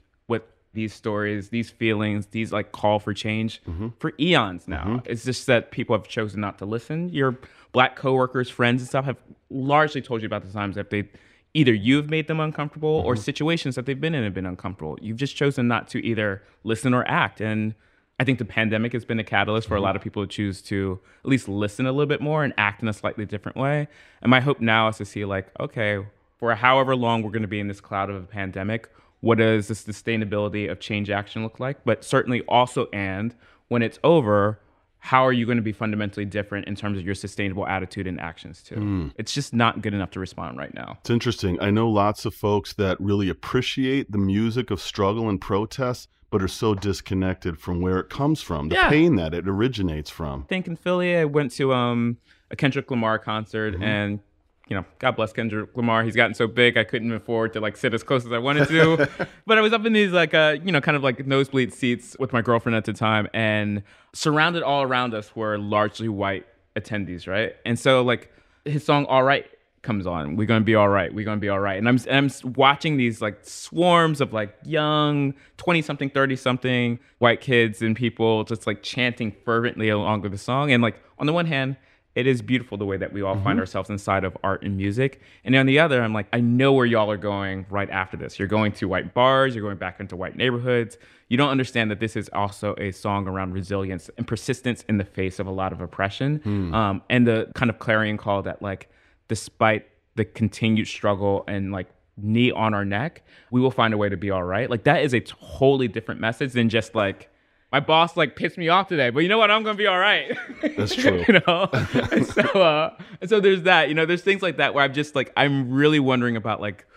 these 0.76 0.94
stories, 0.94 1.50
these 1.50 1.72
feelings, 1.72 2.28
these 2.28 2.52
like 2.52 2.72
call 2.72 3.00
for 3.00 3.14
change 3.14 3.62
mm-hmm. 3.68 3.88
for 3.98 4.14
eons 4.20 4.68
now. 4.68 4.84
Mm-hmm. 4.84 5.12
It's 5.12 5.26
just 5.26 5.48
that 5.48 5.72
people 5.72 5.98
have 5.98 6.08
chosen 6.08 6.40
not 6.40 6.60
to 6.60 6.66
listen. 6.66 7.10
Your 7.10 7.40
black 7.72 7.96
coworkers, 7.96 8.50
friends, 8.50 8.82
and 8.82 8.88
stuff 8.88 9.06
have 9.06 9.18
largely 9.50 10.02
told 10.02 10.22
you 10.22 10.28
about 10.28 10.44
the 10.44 10.52
times 10.52 10.76
that 10.76 10.92
they 10.92 11.10
either 11.56 11.74
you've 11.74 12.10
made 12.10 12.28
them 12.28 12.40
uncomfortable 12.40 13.02
or 13.06 13.16
mm-hmm. 13.16 13.24
situations 13.24 13.76
that 13.76 13.86
they've 13.86 14.00
been 14.00 14.14
in 14.14 14.24
have 14.24 14.34
been 14.34 14.46
uncomfortable. 14.46 14.98
You've 15.02 15.18
just 15.18 15.36
chosen 15.36 15.68
not 15.68 15.88
to 15.90 16.06
either 16.06 16.44
listen 16.64 16.94
or 16.94 17.08
act. 17.08 17.40
And 17.40 17.74
I 18.20 18.26
think 18.26 18.40
the 18.40 18.46
pandemic 18.46 18.92
has 18.92 19.06
been 19.06 19.20
a 19.20 19.24
catalyst 19.24 19.68
for 19.68 19.76
a 19.76 19.82
lot 19.82 19.96
of 19.96 20.02
people 20.02 20.22
to 20.22 20.28
choose 20.28 20.62
to 20.64 21.00
at 21.24 21.30
least 21.30 21.48
listen 21.48 21.86
a 21.86 21.92
little 21.94 22.08
bit 22.08 22.22
more 22.22 22.44
and 22.44 22.54
act 22.58 22.82
in 22.82 22.90
a 22.90 22.94
slightly 22.94 23.26
different 23.26 23.58
way. 23.58 23.88
And 24.22 24.30
my 24.30 24.42
hope 24.42 24.60
now 24.60 24.90
is 24.90 24.98
to 24.98 25.06
see 25.06 25.24
like, 25.24 25.48
okay, 25.60 26.06
for 26.38 26.54
however 26.56 26.96
long 26.96 27.24
we're 27.24 27.32
going 27.32 27.42
to 27.42 27.48
be 27.48 27.62
in 27.62 27.70
this 27.70 27.80
cloud 27.80 28.10
of 28.10 28.18
a 28.18 28.28
pandemic, 28.28 28.90
what 29.26 29.40
does 29.40 29.68
the 29.68 29.74
sustainability 29.74 30.70
of 30.70 30.80
change 30.80 31.10
action 31.10 31.42
look 31.42 31.60
like? 31.60 31.84
But 31.84 32.04
certainly 32.04 32.42
also, 32.48 32.88
and 32.94 33.34
when 33.70 33.82
it's 33.82 33.98
over, 34.04 34.60
how 35.00 35.26
are 35.26 35.34
you 35.34 35.46
going 35.48 35.58
to 35.58 35.64
be 35.64 35.72
fundamentally 35.72 36.26
different 36.26 36.68
in 36.68 36.76
terms 36.76 37.00
of 37.00 37.06
your 37.06 37.16
sustainable 37.16 37.66
attitude 37.66 38.06
and 38.06 38.20
actions 38.20 38.62
too? 38.62 39.12
It's 39.18 39.34
just 39.34 39.52
not 39.52 39.82
good 39.82 39.96
enough 39.96 40.12
to 40.12 40.20
respond 40.20 40.58
right 40.60 40.74
now. 40.76 40.98
It's 41.02 41.10
interesting. 41.10 41.60
I 41.60 41.72
know 41.72 41.90
lots 41.90 42.26
of 42.26 42.36
folks 42.36 42.74
that 42.74 43.00
really 43.00 43.28
appreciate 43.30 44.12
the 44.12 44.20
music 44.20 44.70
of 44.70 44.80
struggle 44.80 45.28
and 45.28 45.42
protest, 45.42 46.08
but 46.30 46.44
are 46.44 46.48
so 46.48 46.76
disconnected 46.76 47.58
from 47.60 47.82
where 47.82 48.00
it 48.00 48.10
comes 48.10 48.42
from, 48.44 48.70
the 48.70 48.76
Yeah. 48.76 48.90
pain 48.90 49.16
that 49.16 49.34
it 49.34 49.48
originates 49.48 50.10
from. 50.12 50.42
I 50.44 50.46
think 50.48 50.68
in 50.68 50.76
Philly, 50.76 51.16
I 51.18 51.26
went 51.26 51.52
to 51.54 51.74
um, 51.74 52.18
a 52.52 52.56
Kendrick 52.56 52.92
Lamar 52.92 53.18
concert, 53.20 53.76
and 53.82 54.20
you 54.68 54.76
know, 54.76 54.86
God 55.00 55.16
bless 55.16 55.32
Kendrick 55.32 55.76
Lamar. 55.78 56.04
He's 56.04 56.16
gotten 56.16 56.34
so 56.34 56.48
big, 56.48 56.78
I 56.78 56.84
couldn't 56.84 57.12
afford 57.12 57.54
to 57.54 57.60
like 57.60 57.78
sit 57.78 57.94
as 57.94 58.04
close 58.04 58.26
as 58.26 58.32
I 58.32 58.40
wanted 58.40 58.68
to. 58.70 59.10
but 59.46 59.58
I 59.58 59.62
was 59.62 59.74
up 59.74 59.86
in 59.86 59.94
these 59.94 60.12
like 60.12 60.34
uh, 60.34 60.58
you 60.64 60.72
know, 60.72 60.82
kind 60.82 60.98
of 60.98 61.04
like 61.04 61.26
nosebleed 61.26 61.74
seats 61.74 62.16
with 62.20 62.34
my 62.34 62.42
girlfriend 62.42 62.76
at 62.76 62.86
the 62.86 62.94
time, 62.94 63.28
and 63.34 63.84
surrounded 64.14 64.64
all 64.64 64.82
around 64.82 65.14
us 65.14 65.36
were 65.36 65.58
largely 65.58 66.10
white 66.10 66.46
attendees, 66.76 67.28
right? 67.28 67.56
And 67.66 67.78
so 67.78 68.02
like 68.02 68.32
his 68.64 68.84
song 68.84 69.06
"All 69.06 69.24
Right" 69.24 69.46
comes 69.86 70.08
on. 70.08 70.36
We're 70.36 70.48
gonna 70.48 70.66
be 70.66 70.76
all 70.76 70.90
right. 70.90 71.14
We're 71.14 71.26
gonna 71.26 71.40
be 71.40 71.50
all 71.50 71.60
right. 71.60 71.78
And 71.78 71.88
I'm 71.88 72.00
I'm 72.10 72.30
watching 72.56 72.98
these 72.98 73.22
like 73.22 73.40
swarms 73.44 74.20
of 74.20 74.34
like 74.34 74.58
young 74.66 75.36
twenty 75.58 75.82
something, 75.82 76.10
thirty 76.10 76.36
something 76.36 77.00
white 77.20 77.40
kids 77.40 77.82
and 77.82 77.96
people 77.96 78.44
just 78.44 78.68
like 78.68 78.84
chanting 78.84 79.32
fervently 79.46 79.90
along 79.90 80.22
with 80.22 80.32
the 80.32 80.38
song. 80.38 80.72
And 80.72 80.82
like 80.82 81.00
on 81.20 81.28
the 81.28 81.34
one 81.34 81.46
hand, 81.46 81.78
it 82.16 82.26
is 82.26 82.42
beautiful 82.42 82.78
the 82.78 82.86
way 82.86 82.98
that 82.98 83.12
we 83.12 83.22
all 83.22 83.36
mm-hmm. 83.36 83.44
find 83.44 83.60
ourselves 83.60 83.90
inside 83.90 84.24
of 84.24 84.36
art 84.44 84.64
and 84.64 84.78
music. 84.78 85.22
And 85.44 85.54
on 85.56 85.66
the 85.66 85.80
other, 85.80 86.02
I'm 86.02 86.14
like, 86.14 86.28
I 86.32 86.40
know 86.40 86.72
where 86.72 86.86
y'all 86.86 87.12
are 87.12 87.18
going 87.18 87.66
right 87.70 87.90
after 87.90 88.16
this. 88.16 88.40
You're 88.40 88.48
going 88.48 88.72
to 88.74 88.88
white 88.88 89.14
bars, 89.14 89.54
you're 89.54 89.64
going 89.64 89.78
back 89.78 90.00
into 90.00 90.16
white 90.16 90.36
neighborhoods. 90.36 90.98
You 91.28 91.38
don't 91.38 91.50
understand 91.50 91.92
that 91.92 92.00
this 92.00 92.16
is 92.16 92.30
also 92.34 92.76
a 92.78 92.92
song 92.92 93.28
around 93.28 93.54
resilience 93.54 94.10
and 94.18 94.26
persistence 94.26 94.84
in 94.88 94.98
the 94.98 95.04
face 95.04 95.40
of 95.40 95.48
a 95.48 95.52
lot 95.52 95.74
of 95.74 95.82
oppression. 95.82 96.40
Mm. 96.40 96.74
Um, 96.74 97.02
and 97.10 97.28
the 97.28 97.52
kind 97.56 97.70
of 97.70 97.80
clarion 97.80 98.18
call 98.18 98.44
that, 98.44 98.62
like, 98.62 98.90
despite 99.28 99.88
the 100.16 100.24
continued 100.24 100.88
struggle 100.88 101.44
and 101.48 101.72
like 101.72 101.88
knee 102.16 102.52
on 102.52 102.74
our 102.74 102.86
neck, 102.86 103.24
we 103.52 103.60
will 103.60 103.72
find 103.72 103.94
a 103.94 103.98
way 103.98 104.08
to 104.08 104.16
be 104.16 104.32
all 104.32 104.44
right. 104.44 104.70
Like, 104.70 104.84
that 104.86 105.04
is 105.04 105.14
a 105.14 105.20
totally 105.20 105.88
different 105.88 106.22
message 106.22 106.54
than 106.54 106.70
just 106.70 106.96
like, 106.96 107.30
my 107.76 107.82
boss 107.82 108.16
like 108.16 108.38
pissed 108.38 108.58
me 108.58 108.70
off 108.70 108.88
today, 108.88 109.10
but 109.10 109.20
you 109.20 109.28
know 109.28 109.38
what? 109.38 109.52
I'm 109.52 109.62
gonna 109.62 109.78
be 109.78 109.86
all 109.86 110.00
right. 110.00 110.32
That's 110.78 110.96
true. 111.02 111.26
you 111.28 111.42
know, 111.46 111.70
so 112.24 112.42
uh, 112.62 112.98
so 113.26 113.42
there's 113.42 113.64
that. 113.64 113.90
You 113.90 113.96
know, 113.96 114.06
there's 114.06 114.22
things 114.22 114.42
like 114.42 114.56
that 114.58 114.74
where 114.74 114.82
I'm 114.82 114.94
just 114.94 115.14
like 115.14 115.34
I'm 115.36 115.70
really 115.70 116.00
wondering 116.00 116.38
about 116.38 116.62
like 116.62 116.88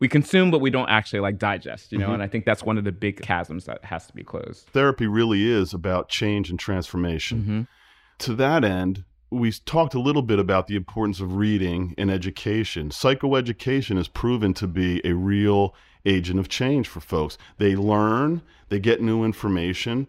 we 0.00 0.08
consume 0.08 0.50
but 0.50 0.60
we 0.60 0.70
don't 0.70 0.88
actually 0.88 1.20
like 1.20 1.38
digest. 1.38 1.92
You 1.92 1.98
know, 1.98 2.06
mm-hmm. 2.06 2.14
and 2.14 2.22
I 2.24 2.26
think 2.26 2.44
that's 2.44 2.64
one 2.64 2.76
of 2.76 2.82
the 2.82 2.90
big 2.90 3.24
chasms 3.24 3.66
that 3.66 3.84
has 3.84 4.04
to 4.08 4.12
be 4.12 4.24
closed. 4.24 4.66
Therapy 4.72 5.06
really 5.06 5.48
is 5.48 5.72
about 5.72 6.08
change 6.08 6.50
and 6.50 6.58
transformation. 6.58 7.38
Mm-hmm. 7.38 7.60
To 8.18 8.34
that 8.34 8.64
end, 8.64 9.04
we 9.32 9.50
talked 9.50 9.94
a 9.94 10.00
little 10.00 10.22
bit 10.22 10.38
about 10.38 10.66
the 10.66 10.76
importance 10.76 11.18
of 11.18 11.36
reading 11.36 11.94
in 11.96 12.10
education. 12.10 12.90
Psychoeducation 12.90 13.96
has 13.96 14.06
proven 14.06 14.52
to 14.54 14.66
be 14.66 15.00
a 15.04 15.14
real 15.14 15.74
agent 16.04 16.38
of 16.38 16.48
change 16.48 16.86
for 16.86 17.00
folks. 17.00 17.38
They 17.58 17.74
learn, 17.74 18.42
they 18.68 18.78
get 18.78 19.00
new 19.00 19.24
information, 19.24 20.06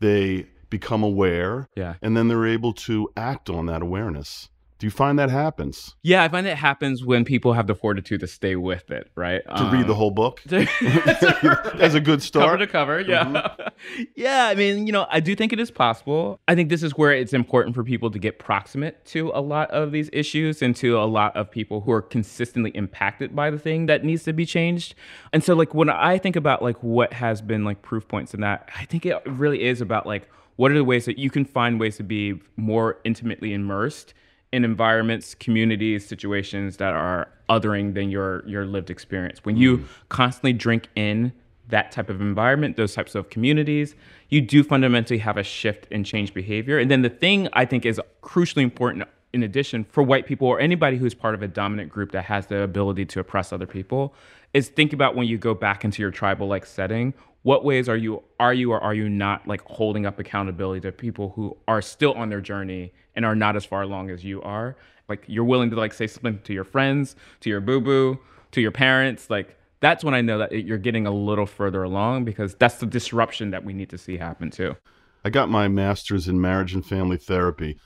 they 0.00 0.46
become 0.70 1.02
aware, 1.02 1.68
yeah. 1.76 1.94
and 2.00 2.16
then 2.16 2.28
they're 2.28 2.46
able 2.46 2.72
to 2.72 3.12
act 3.16 3.50
on 3.50 3.66
that 3.66 3.82
awareness. 3.82 4.48
Do 4.82 4.86
you 4.86 4.90
find 4.90 5.16
that 5.20 5.30
happens? 5.30 5.94
Yeah, 6.02 6.24
I 6.24 6.28
find 6.28 6.44
it 6.44 6.56
happens 6.56 7.04
when 7.04 7.24
people 7.24 7.52
have 7.52 7.68
the 7.68 7.74
fortitude 7.76 8.18
to 8.18 8.26
stay 8.26 8.56
with 8.56 8.90
it, 8.90 9.12
right? 9.14 9.40
To 9.44 9.62
um, 9.62 9.72
read 9.72 9.86
the 9.86 9.92
um, 9.92 9.96
whole 9.96 10.10
book 10.10 10.42
as 10.50 11.94
a 11.94 12.00
good 12.00 12.20
start, 12.20 12.46
cover 12.46 12.58
to 12.58 12.66
cover. 12.66 13.00
Yeah, 13.00 13.24
mm-hmm. 13.26 14.02
yeah. 14.16 14.46
I 14.46 14.56
mean, 14.56 14.88
you 14.88 14.92
know, 14.92 15.06
I 15.08 15.20
do 15.20 15.36
think 15.36 15.52
it 15.52 15.60
is 15.60 15.70
possible. 15.70 16.40
I 16.48 16.56
think 16.56 16.68
this 16.68 16.82
is 16.82 16.98
where 16.98 17.12
it's 17.12 17.32
important 17.32 17.76
for 17.76 17.84
people 17.84 18.10
to 18.10 18.18
get 18.18 18.40
proximate 18.40 19.04
to 19.04 19.30
a 19.34 19.40
lot 19.40 19.70
of 19.70 19.92
these 19.92 20.10
issues 20.12 20.62
and 20.62 20.74
to 20.74 20.98
a 20.98 21.06
lot 21.06 21.36
of 21.36 21.48
people 21.48 21.82
who 21.82 21.92
are 21.92 22.02
consistently 22.02 22.72
impacted 22.74 23.36
by 23.36 23.52
the 23.52 23.60
thing 23.60 23.86
that 23.86 24.04
needs 24.04 24.24
to 24.24 24.32
be 24.32 24.44
changed. 24.44 24.96
And 25.32 25.44
so, 25.44 25.54
like, 25.54 25.74
when 25.74 25.90
I 25.90 26.18
think 26.18 26.34
about 26.34 26.60
like 26.60 26.82
what 26.82 27.12
has 27.12 27.40
been 27.40 27.64
like 27.64 27.82
proof 27.82 28.08
points 28.08 28.34
in 28.34 28.40
that, 28.40 28.68
I 28.76 28.86
think 28.86 29.06
it 29.06 29.22
really 29.26 29.62
is 29.62 29.80
about 29.80 30.06
like 30.06 30.28
what 30.56 30.72
are 30.72 30.74
the 30.74 30.82
ways 30.82 31.04
that 31.04 31.20
you 31.20 31.30
can 31.30 31.44
find 31.44 31.78
ways 31.78 31.98
to 31.98 32.02
be 32.02 32.40
more 32.56 32.98
intimately 33.04 33.54
immersed 33.54 34.12
in 34.52 34.64
environments, 34.64 35.34
communities, 35.34 36.06
situations 36.06 36.76
that 36.76 36.92
are 36.92 37.28
othering 37.48 37.94
than 37.94 38.10
your 38.10 38.46
your 38.46 38.66
lived 38.66 38.90
experience. 38.90 39.44
When 39.44 39.56
you 39.56 39.78
mm. 39.78 39.84
constantly 40.08 40.52
drink 40.52 40.88
in 40.94 41.32
that 41.68 41.90
type 41.90 42.10
of 42.10 42.20
environment, 42.20 42.76
those 42.76 42.94
types 42.94 43.14
of 43.14 43.30
communities, 43.30 43.94
you 44.28 44.40
do 44.40 44.62
fundamentally 44.62 45.18
have 45.18 45.36
a 45.36 45.42
shift 45.42 45.86
in 45.90 46.04
change 46.04 46.34
behavior. 46.34 46.78
And 46.78 46.90
then 46.90 47.02
the 47.02 47.10
thing 47.10 47.48
I 47.54 47.64
think 47.64 47.86
is 47.86 48.00
crucially 48.22 48.62
important 48.62 49.08
in 49.32 49.42
addition 49.42 49.84
for 49.84 50.02
white 50.02 50.26
people 50.26 50.46
or 50.46 50.60
anybody 50.60 50.98
who's 50.98 51.14
part 51.14 51.34
of 51.34 51.42
a 51.42 51.48
dominant 51.48 51.90
group 51.90 52.12
that 52.12 52.24
has 52.24 52.46
the 52.48 52.62
ability 52.62 53.06
to 53.06 53.20
oppress 53.20 53.52
other 53.52 53.66
people 53.66 54.14
is 54.52 54.68
think 54.68 54.92
about 54.92 55.16
when 55.16 55.26
you 55.26 55.38
go 55.38 55.54
back 55.54 55.84
into 55.84 56.02
your 56.02 56.10
tribal 56.10 56.46
like 56.46 56.66
setting 56.66 57.14
what 57.42 57.64
ways 57.64 57.88
are 57.88 57.96
you 57.96 58.22
are 58.38 58.54
you 58.54 58.72
or 58.72 58.80
are 58.80 58.94
you 58.94 59.08
not 59.08 59.46
like 59.46 59.62
holding 59.62 60.06
up 60.06 60.18
accountability 60.18 60.80
to 60.80 60.92
people 60.92 61.30
who 61.30 61.56
are 61.66 61.82
still 61.82 62.12
on 62.14 62.28
their 62.28 62.40
journey 62.40 62.92
and 63.14 63.24
are 63.24 63.34
not 63.34 63.56
as 63.56 63.64
far 63.64 63.82
along 63.82 64.10
as 64.10 64.24
you 64.24 64.42
are. 64.42 64.76
Like 65.08 65.24
you're 65.26 65.44
willing 65.44 65.70
to 65.70 65.76
like 65.76 65.92
say 65.92 66.06
something 66.06 66.40
to 66.44 66.52
your 66.52 66.64
friends 66.64 67.16
to 67.40 67.50
your 67.50 67.60
boo 67.60 67.80
boo 67.80 68.18
to 68.52 68.60
your 68.60 68.70
parents. 68.70 69.28
Like 69.28 69.58
that's 69.80 70.04
when 70.04 70.14
i 70.14 70.20
know 70.20 70.38
that 70.38 70.52
you're 70.52 70.78
getting 70.78 71.06
a 71.06 71.10
little 71.10 71.44
further 71.44 71.82
along 71.82 72.24
because 72.24 72.54
that's 72.54 72.76
the 72.76 72.86
disruption 72.86 73.50
that 73.50 73.64
we 73.64 73.72
need 73.72 73.90
to 73.90 73.98
see 73.98 74.16
happen 74.16 74.50
too. 74.50 74.76
I 75.24 75.30
got 75.30 75.50
my 75.50 75.68
master's 75.68 76.28
in 76.28 76.40
marriage 76.40 76.72
and 76.72 76.84
family 76.84 77.16
therapy. 77.16 77.78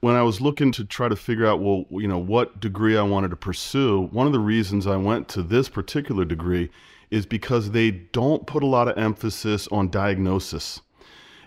When 0.00 0.14
I 0.14 0.22
was 0.22 0.40
looking 0.40 0.70
to 0.72 0.84
try 0.84 1.08
to 1.08 1.16
figure 1.16 1.46
out, 1.46 1.60
well, 1.60 1.84
you 1.90 2.08
know, 2.08 2.18
what 2.18 2.60
degree 2.60 2.96
I 2.96 3.02
wanted 3.02 3.30
to 3.30 3.36
pursue, 3.36 4.08
one 4.12 4.26
of 4.26 4.32
the 4.32 4.40
reasons 4.40 4.86
I 4.86 4.96
went 4.96 5.28
to 5.30 5.42
this 5.42 5.68
particular 5.68 6.24
degree 6.24 6.70
is 7.10 7.26
because 7.26 7.70
they 7.70 7.90
don't 7.90 8.46
put 8.46 8.62
a 8.62 8.66
lot 8.66 8.88
of 8.88 8.98
emphasis 8.98 9.66
on 9.68 9.88
diagnosis. 9.88 10.80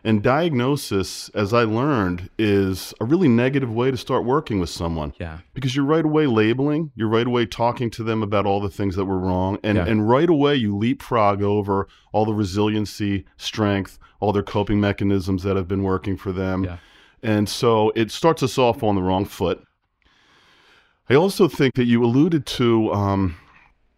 And 0.03 0.21
diagnosis, 0.21 1.29
as 1.29 1.53
I 1.53 1.63
learned, 1.63 2.29
is 2.37 2.93
a 2.99 3.05
really 3.05 3.27
negative 3.27 3.71
way 3.71 3.91
to 3.91 3.97
start 3.97 4.25
working 4.25 4.59
with 4.59 4.69
someone. 4.69 5.13
Yeah. 5.19 5.39
Because 5.53 5.75
you're 5.75 5.85
right 5.85 6.05
away 6.05 6.27
labeling, 6.27 6.91
you're 6.95 7.09
right 7.09 7.27
away 7.27 7.45
talking 7.45 7.89
to 7.91 8.03
them 8.03 8.23
about 8.23 8.45
all 8.45 8.59
the 8.59 8.69
things 8.69 8.95
that 8.95 9.05
were 9.05 9.19
wrong. 9.19 9.57
And, 9.63 9.77
yeah. 9.77 9.85
and 9.85 10.07
right 10.07 10.29
away 10.29 10.55
you 10.55 10.75
leapfrog 10.75 11.41
over 11.41 11.87
all 12.11 12.25
the 12.25 12.33
resiliency, 12.33 13.25
strength, 13.37 13.99
all 14.19 14.31
their 14.31 14.43
coping 14.43 14.79
mechanisms 14.79 15.43
that 15.43 15.55
have 15.55 15.67
been 15.67 15.83
working 15.83 16.17
for 16.17 16.31
them. 16.31 16.63
Yeah. 16.63 16.77
And 17.23 17.49
so 17.49 17.91
it 17.95 18.11
starts 18.11 18.43
us 18.43 18.57
off 18.57 18.83
on 18.83 18.95
the 18.95 19.01
wrong 19.01 19.25
foot. 19.25 19.63
I 21.09 21.15
also 21.15 21.47
think 21.47 21.75
that 21.75 21.85
you 21.85 22.03
alluded 22.03 22.45
to 22.45 22.93
um, 22.93 23.37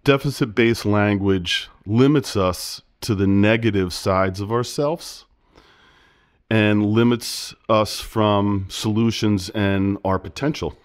deficit 0.03 0.56
based 0.56 0.86
language 0.86 1.70
limits 1.86 2.36
us 2.38 2.82
to 3.01 3.15
the 3.15 3.27
negative 3.27 3.94
sides 3.94 4.41
of 4.41 4.51
ourselves 4.51 5.25
and 6.50 6.86
limits 6.86 7.53
us 7.68 8.00
from 8.00 8.65
solutions 8.70 9.50
and 9.50 9.98
our 10.03 10.18
potential. 10.18 10.77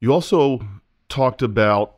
You 0.00 0.12
also 0.12 0.60
talked 1.08 1.40
about 1.42 1.94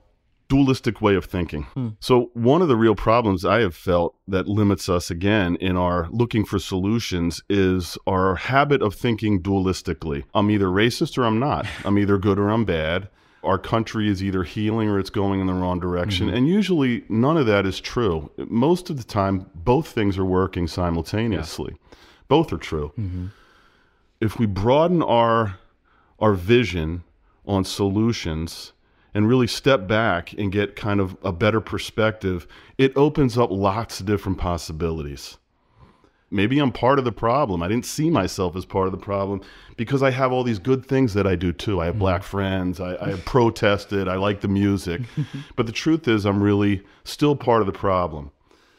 dualistic 0.48 1.00
way 1.00 1.14
of 1.16 1.24
thinking. 1.24 1.64
Hmm. 1.64 1.88
So 2.00 2.30
one 2.34 2.62
of 2.62 2.68
the 2.68 2.76
real 2.76 2.94
problems 2.94 3.44
I 3.44 3.60
have 3.60 3.74
felt 3.74 4.14
that 4.28 4.46
limits 4.46 4.88
us 4.88 5.10
again 5.10 5.56
in 5.56 5.76
our 5.76 6.08
looking 6.10 6.44
for 6.44 6.58
solutions 6.58 7.42
is 7.48 7.98
our 8.06 8.36
habit 8.36 8.82
of 8.82 8.94
thinking 8.94 9.42
dualistically. 9.42 10.24
I'm 10.34 10.50
either 10.50 10.66
racist 10.66 11.18
or 11.18 11.24
I'm 11.24 11.40
not. 11.40 11.66
I'm 11.84 11.98
either 11.98 12.18
good 12.18 12.38
or 12.38 12.48
I'm 12.48 12.64
bad. 12.64 13.08
Our 13.46 13.58
country 13.58 14.08
is 14.08 14.22
either 14.22 14.42
healing 14.42 14.88
or 14.88 14.98
it's 14.98 15.10
going 15.10 15.40
in 15.40 15.46
the 15.46 15.54
wrong 15.54 15.80
direction. 15.80 16.26
Mm-hmm. 16.26 16.36
And 16.36 16.48
usually 16.48 17.04
none 17.08 17.36
of 17.36 17.46
that 17.46 17.64
is 17.64 17.80
true. 17.80 18.30
Most 18.36 18.90
of 18.90 18.96
the 18.96 19.04
time 19.04 19.48
both 19.54 19.88
things 19.88 20.18
are 20.18 20.24
working 20.24 20.66
simultaneously. 20.66 21.76
Yeah. 21.80 21.96
Both 22.28 22.52
are 22.52 22.58
true. 22.58 22.92
Mm-hmm. 22.98 23.26
If 24.20 24.38
we 24.38 24.46
broaden 24.46 25.02
our 25.02 25.58
our 26.18 26.32
vision 26.32 27.04
on 27.46 27.62
solutions, 27.62 28.72
and 29.16 29.26
really 29.26 29.46
step 29.46 29.88
back 29.88 30.34
and 30.34 30.52
get 30.52 30.76
kind 30.76 31.00
of 31.00 31.16
a 31.22 31.32
better 31.32 31.58
perspective, 31.58 32.46
it 32.76 32.94
opens 32.96 33.38
up 33.38 33.50
lots 33.50 33.98
of 33.98 34.04
different 34.04 34.36
possibilities. 34.36 35.38
Maybe 36.30 36.58
I'm 36.58 36.72
part 36.72 36.98
of 36.98 37.04
the 37.04 37.12
problem. 37.12 37.62
I 37.62 37.68
didn't 37.68 37.86
see 37.86 38.10
myself 38.10 38.56
as 38.56 38.64
part 38.64 38.86
of 38.86 38.92
the 38.92 38.98
problem 38.98 39.42
because 39.76 40.02
I 40.02 40.10
have 40.10 40.32
all 40.32 40.42
these 40.42 40.58
good 40.58 40.84
things 40.84 41.14
that 41.14 41.26
I 41.26 41.36
do 41.36 41.52
too. 41.52 41.80
I 41.80 41.86
have 41.86 41.98
black 41.98 42.22
friends. 42.22 42.80
I, 42.80 42.96
I 42.96 43.10
have 43.10 43.24
protested. 43.24 44.08
I 44.08 44.16
like 44.16 44.40
the 44.40 44.48
music. 44.48 45.02
but 45.56 45.66
the 45.66 45.72
truth 45.72 46.08
is, 46.08 46.24
I'm 46.24 46.42
really 46.42 46.82
still 47.04 47.36
part 47.36 47.60
of 47.60 47.66
the 47.66 47.72
problem. 47.72 48.32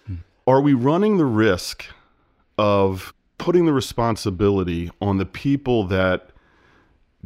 Mm. 0.09 0.19
Are 0.45 0.59
we 0.59 0.73
running 0.73 1.17
the 1.17 1.25
risk 1.25 1.85
of 2.57 3.13
putting 3.37 3.65
the 3.65 3.73
responsibility 3.73 4.89
on 4.99 5.17
the 5.17 5.25
people 5.25 5.85
that 5.87 6.29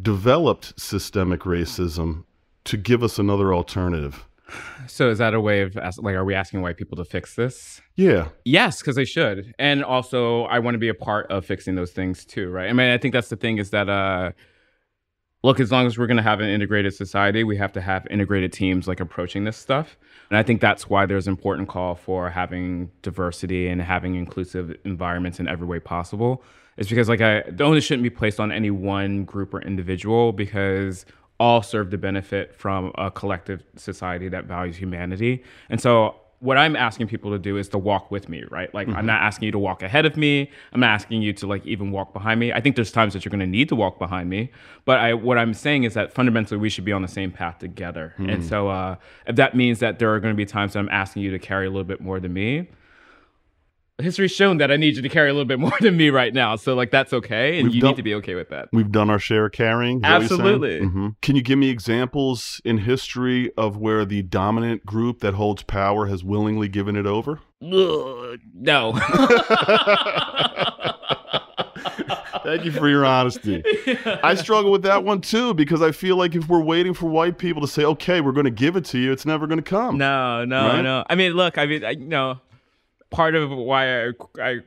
developed 0.01 0.79
systemic 0.79 1.41
racism 1.41 2.23
to 2.63 2.77
give 2.77 3.03
us 3.03 3.17
another 3.17 3.53
alternative. 3.53 4.25
So 4.88 5.10
is 5.10 5.20
that 5.20 5.34
a 5.34 5.41
way 5.41 5.62
of 5.62 5.75
like 5.75 6.15
are 6.15 6.25
we 6.25 6.34
asking 6.34 6.62
white 6.62 6.77
people 6.77 6.98
to 6.98 7.05
fix 7.05 7.36
this? 7.36 7.81
Yeah. 7.96 8.29
Yes, 8.46 8.79
because 8.79 8.96
they 8.96 9.05
should. 9.05 9.53
And 9.60 9.84
also 9.84 10.43
I 10.43 10.60
want 10.60 10.75
to 10.75 10.79
be 10.79 10.89
a 10.89 10.93
part 10.93 11.31
of 11.31 11.46
fixing 11.46 11.75
those 11.75 11.91
things 11.91 12.25
too, 12.25 12.50
right? 12.50 12.70
I 12.70 12.74
mean, 12.74 12.89
I 12.89 12.98
think 12.98 13.13
that's 13.13 13.29
the 13.29 13.36
thing 13.36 13.58
is 13.58 13.70
that 13.72 13.89
uh 13.89 14.31
look, 15.43 15.60
as 15.60 15.72
long 15.72 15.88
as 15.88 15.98
we're 15.98 16.08
going 16.08 16.17
to 16.17 16.24
have 16.24 16.39
an 16.39 16.50
integrated 16.50 16.93
society, 16.93 17.43
we 17.43 17.58
have 17.58 17.72
to 17.74 17.81
have 17.81 18.05
integrated 18.10 18.53
teams 18.53 18.88
like 18.88 19.00
approaching 19.00 19.43
this 19.43 19.58
stuff. 19.58 19.98
And 20.29 20.38
I 20.38 20.43
think 20.43 20.62
that's 20.62 20.89
why 20.89 21.05
there's 21.05 21.27
important 21.27 21.67
call 21.67 21.96
for 21.96 22.29
having 22.29 22.91
diversity 23.01 23.67
and 23.67 23.81
having 23.81 24.15
inclusive 24.15 24.75
environments 24.86 25.39
in 25.39 25.48
every 25.48 25.67
way 25.67 25.79
possible. 25.79 26.43
It's 26.77 26.89
because 26.89 27.10
like 27.10 27.22
I 27.22 27.41
the 27.50 27.63
onus 27.63 27.84
shouldn't 27.84 28.03
be 28.03 28.10
placed 28.10 28.39
on 28.39 28.51
any 28.51 28.72
one 28.72 29.25
group 29.25 29.53
or 29.53 29.62
individual 29.62 30.31
because 30.31 31.05
all 31.41 31.63
serve 31.63 31.89
to 31.89 31.98
benefit 31.98 32.53
from 32.53 32.91
a 33.00 33.10
collective 33.10 33.63
society 33.75 34.29
that 34.29 34.45
values 34.45 34.77
humanity. 34.77 35.43
And 35.71 35.81
so 35.81 36.15
what 36.38 36.55
I'm 36.55 36.75
asking 36.75 37.07
people 37.07 37.31
to 37.31 37.39
do 37.39 37.57
is 37.57 37.67
to 37.69 37.79
walk 37.79 38.12
with 38.12 38.29
me, 38.29 38.43
right? 38.51 38.71
Like 38.75 38.88
I'm 38.89 39.07
not 39.07 39.21
asking 39.21 39.48
you 39.48 39.51
to 39.51 39.60
walk 39.60 39.81
ahead 39.81 40.05
of 40.05 40.17
me. 40.17 40.51
I'm 40.71 40.79
not 40.79 40.91
asking 40.91 41.24
you 41.24 41.33
to 41.33 41.48
like 41.48 41.65
even 41.65 41.91
walk 41.91 42.13
behind 42.13 42.39
me. 42.39 42.51
I 42.53 42.62
think 42.62 42.75
there's 42.75 42.91
times 42.91 43.13
that 43.13 43.25
you're 43.25 43.31
going 43.31 43.39
to 43.39 43.48
need 43.48 43.69
to 43.69 43.75
walk 43.75 43.98
behind 43.98 44.29
me, 44.29 44.51
but 44.86 45.00
I 45.00 45.13
what 45.15 45.39
I'm 45.39 45.53
saying 45.55 45.83
is 45.83 45.95
that 45.95 46.13
fundamentally 46.13 46.60
we 46.60 46.69
should 46.69 46.86
be 46.86 46.91
on 46.91 47.01
the 47.01 47.07
same 47.07 47.31
path 47.31 47.57
together. 47.57 48.13
And 48.17 48.43
so 48.43 48.69
uh, 48.69 48.95
if 49.25 49.36
that 49.36 49.55
means 49.55 49.79
that 49.79 49.98
there 49.98 50.13
are 50.13 50.19
going 50.19 50.33
to 50.33 50.38
be 50.38 50.45
times 50.45 50.74
that 50.74 50.79
I'm 50.79 50.89
asking 50.89 51.24
you 51.24 51.31
to 51.31 51.39
carry 51.39 51.65
a 51.65 51.69
little 51.69 51.83
bit 51.83 52.01
more 52.01 52.19
than 52.19 52.33
me, 52.33 52.69
history's 54.01 54.31
shown 54.31 54.58
that 54.58 54.72
I 54.72 54.77
need 54.77 54.96
you 54.96 55.01
to 55.01 55.10
carry 55.10 55.29
a 55.29 55.34
little 55.34 55.46
bit 55.46 55.60
more 55.60 55.72
than 55.81 55.96
me 55.98 56.10
right 56.10 56.34
now. 56.34 56.55
So 56.55 56.74
like 56.75 56.91
that's 56.91 57.13
okay, 57.13 57.58
and 57.60 57.67
We've 57.67 57.75
you 57.75 57.81
done- 57.81 57.91
need 57.91 57.98
to 57.98 58.03
be 58.03 58.13
okay 58.15 58.36
with 58.36 58.50
that. 58.50 58.70
We've 58.72 58.91
done 58.91 59.10
our 59.10 59.20
share 59.20 59.46
of 59.46 59.51
carrying. 59.51 59.98
is 59.98 60.01
that 60.03 60.12
what 60.12 60.20
you're 60.22 60.27
saying? 60.29 60.39
Absolutely. 60.41 60.79
Mhm. 60.81 61.15
Can 61.22 61.36
you 61.36 61.41
give 61.41 61.58
me 61.60 61.70
examples 61.70 62.62
in 62.65 62.79
history 62.79 63.51
of 63.58 63.77
where 63.77 64.05
the 64.05 64.22
dominant 64.24 64.86
group 64.86 65.20
that 65.20 65.34
holds 65.36 65.63
power 65.63 66.08
has 66.08 66.24
willingly 66.24 66.67
given 66.67 66.96
it 66.96 67.05
over? 67.05 67.39
Ugh, 67.63 68.39
no. 68.55 68.93
Thank 72.43 72.65
you 72.65 72.72
for 72.72 72.89
your 72.89 73.05
honesty. 73.05 73.63
I 74.24 74.34
struggle 74.36 74.72
with 74.72 74.81
that 74.84 75.03
one 75.03 75.22
too 75.22 75.53
because 75.53 75.81
I 75.81 75.91
feel 75.91 76.15
like 76.17 76.34
if 76.36 76.48
we're 76.50 76.62
waiting 76.62 76.93
for 76.93 77.05
white 77.08 77.38
people 77.38 77.62
to 77.62 77.67
say, 77.67 77.84
"Okay, 77.86 78.20
we're 78.20 78.31
going 78.31 78.46
to 78.46 78.50
give 78.51 78.75
it 78.75 78.84
to 78.86 78.98
you," 78.98 79.12
it's 79.12 79.25
never 79.25 79.46
going 79.48 79.60
to 79.60 79.63
come. 79.63 79.98
No, 79.98 80.43
no, 80.43 80.67
Right? 80.67 80.81
no. 80.81 81.03
I 81.08 81.15
mean, 81.15 81.34
look, 81.34 81.58
I 81.60 81.65
mean, 81.67 81.86
I, 81.86 81.93
know, 81.93 82.39
part 83.12 83.36
of 83.36 83.51
why 83.51 84.08
I, 84.08 84.12
I 84.41 84.60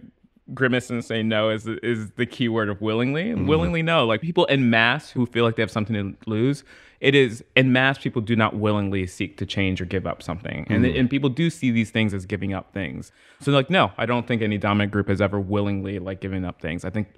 grimace 0.53 0.91
and 0.91 1.05
say 1.05 1.23
no 1.23 1.51
is 1.51 1.67
is 1.67 2.11
the 2.13 2.27
key 2.27 2.49
word 2.49 2.69
of 2.69 2.81
willingly. 2.81 3.25
Mm-hmm. 3.25 3.47
Willingly, 3.47 3.83
no. 3.83 4.07
Like 4.07 4.21
people 4.21 4.45
in 4.47 4.71
mass 4.71 5.11
who 5.11 5.27
feel 5.27 5.45
like 5.45 5.57
they 5.57 5.63
have 5.63 5.71
something 5.71 5.95
to 5.97 6.31
lose. 6.31 6.63
It 7.01 7.15
is 7.15 7.45
in 7.55 7.73
mass. 7.73 7.99
People 7.99 8.23
do 8.23 8.35
not 8.37 8.57
willingly 8.57 9.07
seek 9.07 9.37
to 9.39 9.45
change 9.47 9.81
or 9.83 9.85
give 9.85 10.07
up 10.07 10.23
something, 10.23 10.67
and 10.71 10.85
Mm-hmm. 10.85 10.99
and 11.01 11.11
people 11.11 11.29
do 11.29 11.51
see 11.51 11.71
these 11.71 11.91
things 11.91 12.15
as 12.15 12.25
giving 12.25 12.55
up 12.55 12.73
things. 12.73 13.13
So 13.41 13.53
like, 13.53 13.69
no, 13.69 13.93
I 13.99 14.07
don't 14.07 14.27
think 14.27 14.41
any 14.41 14.57
dominant 14.59 14.93
group 14.93 15.09
has 15.09 15.21
ever 15.21 15.39
willingly 15.41 15.99
like 15.99 16.21
given 16.21 16.45
up 16.45 16.61
things. 16.63 16.85
I 16.85 16.91
think 16.91 17.09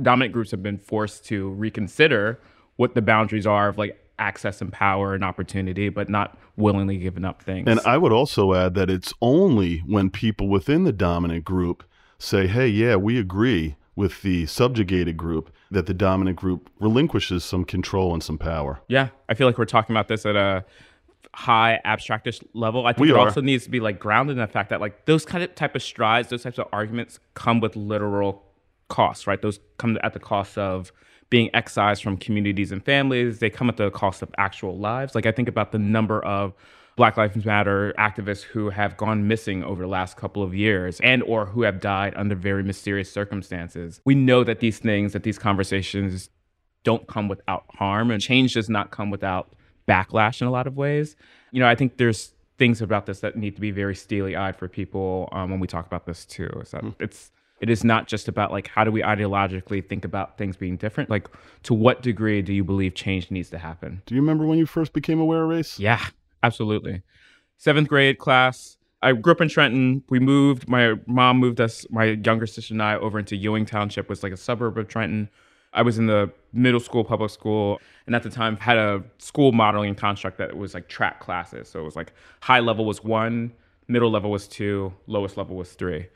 dominant 0.00 0.32
groups 0.32 0.50
have 0.52 0.62
been 0.62 0.78
forced 0.78 1.24
to 1.26 1.48
reconsider 1.50 2.38
what 2.76 2.94
the 2.94 3.02
boundaries 3.02 3.46
are 3.46 3.68
of 3.68 3.78
like 3.78 3.98
access 4.18 4.60
and 4.60 4.72
power 4.72 5.14
and 5.14 5.24
opportunity, 5.24 5.88
but 5.88 6.08
not 6.08 6.36
willingly 6.56 6.98
giving 6.98 7.24
up 7.24 7.42
things. 7.42 7.68
And 7.68 7.80
I 7.80 7.96
would 7.98 8.12
also 8.12 8.54
add 8.54 8.74
that 8.74 8.90
it's 8.90 9.12
only 9.20 9.78
when 9.80 10.10
people 10.10 10.48
within 10.48 10.84
the 10.84 10.92
dominant 10.92 11.44
group 11.44 11.84
say, 12.18 12.46
"Hey, 12.46 12.68
yeah, 12.68 12.96
we 12.96 13.18
agree 13.18 13.76
with 13.94 14.22
the 14.22 14.46
subjugated 14.46 15.16
group," 15.16 15.50
that 15.70 15.86
the 15.86 15.94
dominant 15.94 16.36
group 16.36 16.70
relinquishes 16.80 17.44
some 17.44 17.64
control 17.64 18.12
and 18.14 18.22
some 18.22 18.38
power. 18.38 18.80
yeah, 18.88 19.08
I 19.28 19.34
feel 19.34 19.46
like 19.46 19.58
we're 19.58 19.64
talking 19.66 19.94
about 19.94 20.08
this 20.08 20.24
at 20.26 20.34
a 20.36 20.64
high 21.34 21.78
abstractish 21.84 22.42
level. 22.54 22.86
I 22.86 22.92
think 22.92 23.02
We 23.02 23.10
it 23.10 23.16
are. 23.16 23.20
also 23.26 23.40
needs 23.40 23.64
to 23.64 23.70
be 23.70 23.80
like 23.80 23.98
grounded 24.00 24.36
in 24.36 24.40
the 24.40 24.46
fact 24.48 24.70
that 24.70 24.80
like 24.80 25.04
those 25.04 25.24
kind 25.24 25.44
of 25.44 25.54
type 25.54 25.74
of 25.76 25.82
strides, 25.82 26.28
those 26.30 26.42
types 26.42 26.58
of 26.58 26.66
arguments 26.72 27.20
come 27.34 27.60
with 27.60 27.76
literal 27.76 28.42
costs, 28.88 29.26
right? 29.26 29.40
Those 29.40 29.60
come 29.76 29.98
at 30.02 30.14
the 30.14 30.18
cost 30.20 30.56
of 30.56 30.90
being 31.30 31.50
excised 31.54 32.02
from 32.02 32.16
communities 32.16 32.72
and 32.72 32.84
families. 32.84 33.38
They 33.38 33.50
come 33.50 33.68
at 33.68 33.76
the 33.76 33.90
cost 33.90 34.22
of 34.22 34.30
actual 34.38 34.78
lives. 34.78 35.14
Like 35.14 35.26
I 35.26 35.32
think 35.32 35.48
about 35.48 35.72
the 35.72 35.78
number 35.78 36.24
of 36.24 36.54
Black 36.96 37.16
Lives 37.16 37.44
Matter 37.44 37.94
activists 37.96 38.42
who 38.42 38.70
have 38.70 38.96
gone 38.96 39.28
missing 39.28 39.62
over 39.62 39.82
the 39.82 39.88
last 39.88 40.16
couple 40.16 40.42
of 40.42 40.54
years 40.54 40.98
and 41.00 41.22
or 41.22 41.46
who 41.46 41.62
have 41.62 41.80
died 41.80 42.12
under 42.16 42.34
very 42.34 42.64
mysterious 42.64 43.10
circumstances. 43.10 44.00
We 44.04 44.16
know 44.16 44.42
that 44.42 44.60
these 44.60 44.78
things, 44.78 45.12
that 45.12 45.22
these 45.22 45.38
conversations 45.38 46.28
don't 46.82 47.06
come 47.06 47.28
without 47.28 47.64
harm 47.70 48.10
and 48.10 48.20
change 48.20 48.54
does 48.54 48.68
not 48.68 48.90
come 48.90 49.10
without 49.10 49.52
backlash 49.86 50.40
in 50.40 50.48
a 50.48 50.50
lot 50.50 50.66
of 50.66 50.76
ways. 50.76 51.14
You 51.52 51.60
know, 51.60 51.68
I 51.68 51.74
think 51.74 51.98
there's 51.98 52.32
things 52.58 52.82
about 52.82 53.06
this 53.06 53.20
that 53.20 53.36
need 53.36 53.54
to 53.54 53.60
be 53.60 53.70
very 53.70 53.94
steely 53.94 54.34
eyed 54.34 54.56
for 54.56 54.68
people 54.68 55.28
um, 55.32 55.50
when 55.50 55.60
we 55.60 55.68
talk 55.68 55.86
about 55.86 56.04
this 56.04 56.24
too. 56.24 56.50
Is 56.60 56.72
that 56.72 56.84
it's 56.98 57.30
it 57.60 57.68
is 57.68 57.84
not 57.84 58.06
just 58.06 58.28
about 58.28 58.52
like 58.52 58.68
how 58.68 58.84
do 58.84 58.90
we 58.90 59.02
ideologically 59.02 59.86
think 59.86 60.04
about 60.04 60.38
things 60.38 60.56
being 60.56 60.76
different. 60.76 61.10
Like 61.10 61.28
to 61.64 61.74
what 61.74 62.02
degree 62.02 62.42
do 62.42 62.52
you 62.52 62.64
believe 62.64 62.94
change 62.94 63.30
needs 63.30 63.50
to 63.50 63.58
happen? 63.58 64.02
Do 64.06 64.14
you 64.14 64.20
remember 64.20 64.46
when 64.46 64.58
you 64.58 64.66
first 64.66 64.92
became 64.92 65.20
aware 65.20 65.42
of 65.42 65.48
race? 65.48 65.78
Yeah, 65.78 66.04
absolutely. 66.42 67.02
Seventh 67.56 67.88
grade 67.88 68.18
class. 68.18 68.76
I 69.02 69.12
grew 69.12 69.32
up 69.32 69.40
in 69.40 69.48
Trenton. 69.48 70.02
We 70.08 70.18
moved. 70.18 70.68
My 70.68 70.94
mom 71.06 71.38
moved 71.38 71.60
us, 71.60 71.86
my 71.90 72.04
younger 72.24 72.46
sister 72.46 72.74
and 72.74 72.82
I, 72.82 72.96
over 72.96 73.18
into 73.18 73.36
Ewing 73.36 73.64
Township, 73.64 74.08
was 74.08 74.22
like 74.22 74.32
a 74.32 74.36
suburb 74.36 74.76
of 74.76 74.88
Trenton. 74.88 75.28
I 75.72 75.82
was 75.82 75.98
in 75.98 76.06
the 76.06 76.32
middle 76.52 76.80
school, 76.80 77.04
public 77.04 77.30
school, 77.30 77.78
and 78.06 78.16
at 78.16 78.22
the 78.22 78.30
time 78.30 78.56
had 78.56 78.76
a 78.76 79.04
school 79.18 79.52
modeling 79.52 79.94
construct 79.94 80.38
that 80.38 80.56
was 80.56 80.74
like 80.74 80.88
track 80.88 81.20
classes. 81.20 81.68
So 81.68 81.78
it 81.78 81.84
was 81.84 81.94
like 81.94 82.12
high 82.40 82.60
level 82.60 82.86
was 82.86 83.04
one, 83.04 83.52
middle 83.86 84.10
level 84.10 84.30
was 84.30 84.48
two, 84.48 84.92
lowest 85.06 85.36
level 85.36 85.56
was 85.56 85.72
three 85.72 86.08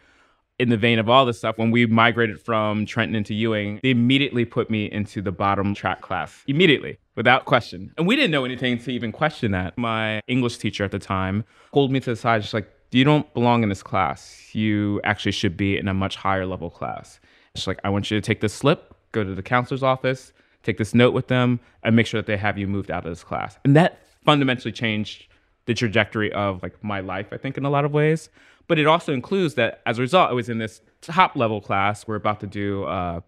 in 0.62 0.68
the 0.68 0.76
vein 0.76 1.00
of 1.00 1.08
all 1.08 1.26
this 1.26 1.38
stuff, 1.38 1.58
when 1.58 1.72
we 1.72 1.86
migrated 1.86 2.40
from 2.40 2.86
Trenton 2.86 3.16
into 3.16 3.34
Ewing, 3.34 3.80
they 3.82 3.90
immediately 3.90 4.44
put 4.44 4.70
me 4.70 4.90
into 4.90 5.20
the 5.20 5.32
bottom 5.32 5.74
track 5.74 6.00
class. 6.00 6.44
Immediately, 6.46 6.98
without 7.16 7.46
question. 7.46 7.92
And 7.98 8.06
we 8.06 8.14
didn't 8.14 8.30
know 8.30 8.44
anything 8.44 8.78
to 8.78 8.92
even 8.92 9.10
question 9.10 9.50
that. 9.50 9.76
My 9.76 10.20
English 10.28 10.58
teacher 10.58 10.84
at 10.84 10.92
the 10.92 11.00
time 11.00 11.44
pulled 11.72 11.90
me 11.90 11.98
to 11.98 12.10
the 12.10 12.16
side, 12.16 12.42
just 12.42 12.54
like, 12.54 12.70
you 12.92 13.02
don't 13.02 13.32
belong 13.34 13.64
in 13.64 13.70
this 13.70 13.82
class. 13.82 14.54
You 14.54 15.00
actually 15.02 15.32
should 15.32 15.56
be 15.56 15.76
in 15.76 15.88
a 15.88 15.94
much 15.94 16.14
higher 16.14 16.46
level 16.46 16.70
class. 16.70 17.18
She's 17.56 17.66
like, 17.66 17.80
I 17.82 17.88
want 17.88 18.10
you 18.10 18.20
to 18.20 18.24
take 18.24 18.40
this 18.40 18.54
slip, 18.54 18.94
go 19.10 19.24
to 19.24 19.34
the 19.34 19.42
counselor's 19.42 19.82
office, 19.82 20.32
take 20.62 20.78
this 20.78 20.94
note 20.94 21.12
with 21.12 21.26
them, 21.26 21.58
and 21.82 21.96
make 21.96 22.06
sure 22.06 22.20
that 22.20 22.26
they 22.26 22.36
have 22.36 22.56
you 22.56 22.68
moved 22.68 22.90
out 22.90 23.04
of 23.04 23.10
this 23.10 23.24
class. 23.24 23.58
And 23.64 23.74
that 23.74 23.98
fundamentally 24.24 24.70
changed 24.70 25.26
the 25.66 25.74
trajectory 25.74 26.32
of 26.32 26.62
like 26.62 26.82
my 26.82 27.00
life, 27.00 27.28
I 27.32 27.36
think, 27.36 27.56
in 27.56 27.64
a 27.64 27.70
lot 27.70 27.84
of 27.84 27.92
ways. 27.92 28.28
But 28.68 28.78
it 28.78 28.86
also 28.86 29.12
includes 29.12 29.54
that 29.54 29.80
as 29.86 29.98
a 29.98 30.02
result, 30.02 30.30
I 30.30 30.32
was 30.34 30.48
in 30.48 30.58
this 30.58 30.80
top 31.00 31.36
level 31.36 31.60
class. 31.60 32.06
We're 32.06 32.14
about 32.16 32.40
to 32.40 32.46
do 32.46 32.84
uh, 32.84 33.20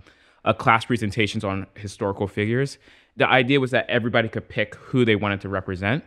a 0.45 0.55
class 0.55 0.85
presentations 0.85 1.45
on 1.45 1.67
historical 1.77 2.27
figures. 2.29 2.79
The 3.17 3.29
idea 3.29 3.61
was 3.61 3.71
that 3.73 3.89
everybody 3.89 4.29
could 4.29 4.49
pick 4.49 4.75
who 4.77 5.05
they 5.05 5.17
wanted 5.17 5.41
to 5.43 5.49
represent. 5.49 6.05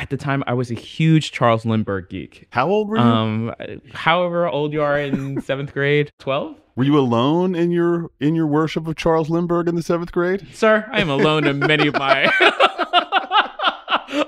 At 0.00 0.10
the 0.10 0.16
time, 0.16 0.42
I 0.48 0.54
was 0.54 0.70
a 0.70 0.74
huge 0.74 1.30
Charles 1.30 1.64
Lindbergh 1.64 2.08
geek. 2.08 2.48
How 2.50 2.68
old 2.68 2.88
were 2.88 2.96
you? 2.96 3.02
Um, 3.02 3.54
however 3.94 4.48
old 4.48 4.72
you 4.72 4.82
are 4.82 4.98
in 4.98 5.40
seventh 5.42 5.72
grade, 5.72 6.10
twelve. 6.18 6.56
were 6.74 6.82
you 6.82 6.98
alone 6.98 7.54
in 7.54 7.70
your 7.70 8.10
in 8.18 8.34
your 8.34 8.48
worship 8.48 8.88
of 8.88 8.96
Charles 8.96 9.30
Lindbergh 9.30 9.68
in 9.68 9.76
the 9.76 9.82
seventh 9.84 10.10
grade? 10.10 10.44
Sir, 10.52 10.88
I 10.90 11.00
am 11.00 11.08
alone 11.08 11.46
in 11.46 11.60
many 11.60 11.86
of 11.86 11.94
my 11.94 12.24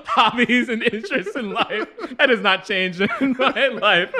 hobbies 0.15 0.69
and 0.69 0.83
interests 0.83 1.35
in 1.35 1.51
life. 1.51 1.87
That 2.17 2.29
has 2.29 2.41
not 2.41 2.65
changed 2.65 3.01
in 3.01 3.35
my 3.39 3.67
life. 3.67 4.13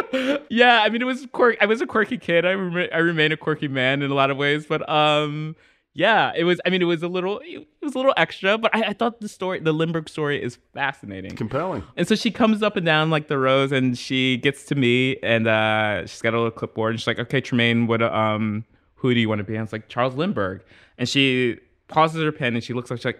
Yeah, 0.49 0.81
I 0.81 0.89
mean, 0.89 1.01
it 1.01 1.05
was 1.05 1.25
quirk. 1.31 1.57
I 1.61 1.65
was 1.65 1.81
a 1.81 1.87
quirky 1.87 2.17
kid. 2.17 2.45
I 2.45 2.53
rem- 2.53 2.89
I 2.93 2.97
remain 2.97 3.31
a 3.31 3.37
quirky 3.37 3.67
man 3.67 4.01
in 4.01 4.11
a 4.11 4.13
lot 4.13 4.29
of 4.31 4.37
ways, 4.37 4.65
but 4.65 4.87
um, 4.89 5.55
yeah, 5.93 6.31
it 6.35 6.43
was. 6.43 6.61
I 6.65 6.69
mean, 6.69 6.81
it 6.81 6.85
was 6.85 7.01
a 7.03 7.07
little. 7.07 7.41
It 7.43 7.67
was 7.81 7.95
a 7.95 7.97
little 7.97 8.13
extra, 8.15 8.57
but 8.57 8.73
I, 8.75 8.81
I 8.89 8.93
thought 8.93 9.19
the 9.21 9.27
story, 9.27 9.59
the 9.59 9.73
Lindbergh 9.73 10.07
story, 10.07 10.41
is 10.41 10.57
fascinating. 10.73 11.35
Compelling. 11.35 11.83
And 11.97 12.07
so 12.07 12.15
she 12.15 12.31
comes 12.31 12.61
up 12.63 12.75
and 12.77 12.85
down 12.85 13.09
like 13.09 13.27
the 13.27 13.37
rows, 13.37 13.71
and 13.71 13.97
she 13.97 14.37
gets 14.37 14.65
to 14.65 14.75
me, 14.75 15.17
and 15.23 15.47
uh, 15.47 16.05
she's 16.05 16.21
got 16.21 16.33
a 16.33 16.37
little 16.37 16.51
clipboard, 16.51 16.91
and 16.91 16.99
she's 16.99 17.07
like, 17.07 17.19
"Okay, 17.19 17.41
Tremaine, 17.41 17.87
what? 17.87 18.01
Um, 18.01 18.65
who 18.95 19.13
do 19.13 19.19
you 19.19 19.27
want 19.27 19.39
to 19.39 19.43
be?" 19.43 19.55
And 19.55 19.63
it's 19.63 19.73
like 19.73 19.89
Charles 19.89 20.13
Lindbergh, 20.15 20.61
and 20.97 21.09
she 21.09 21.57
pauses 21.87 22.21
her 22.23 22.31
pen, 22.31 22.53
and 22.53 22.63
she 22.63 22.73
looks 22.73 22.91
like 22.91 22.99
she's 22.99 23.05
like, 23.05 23.19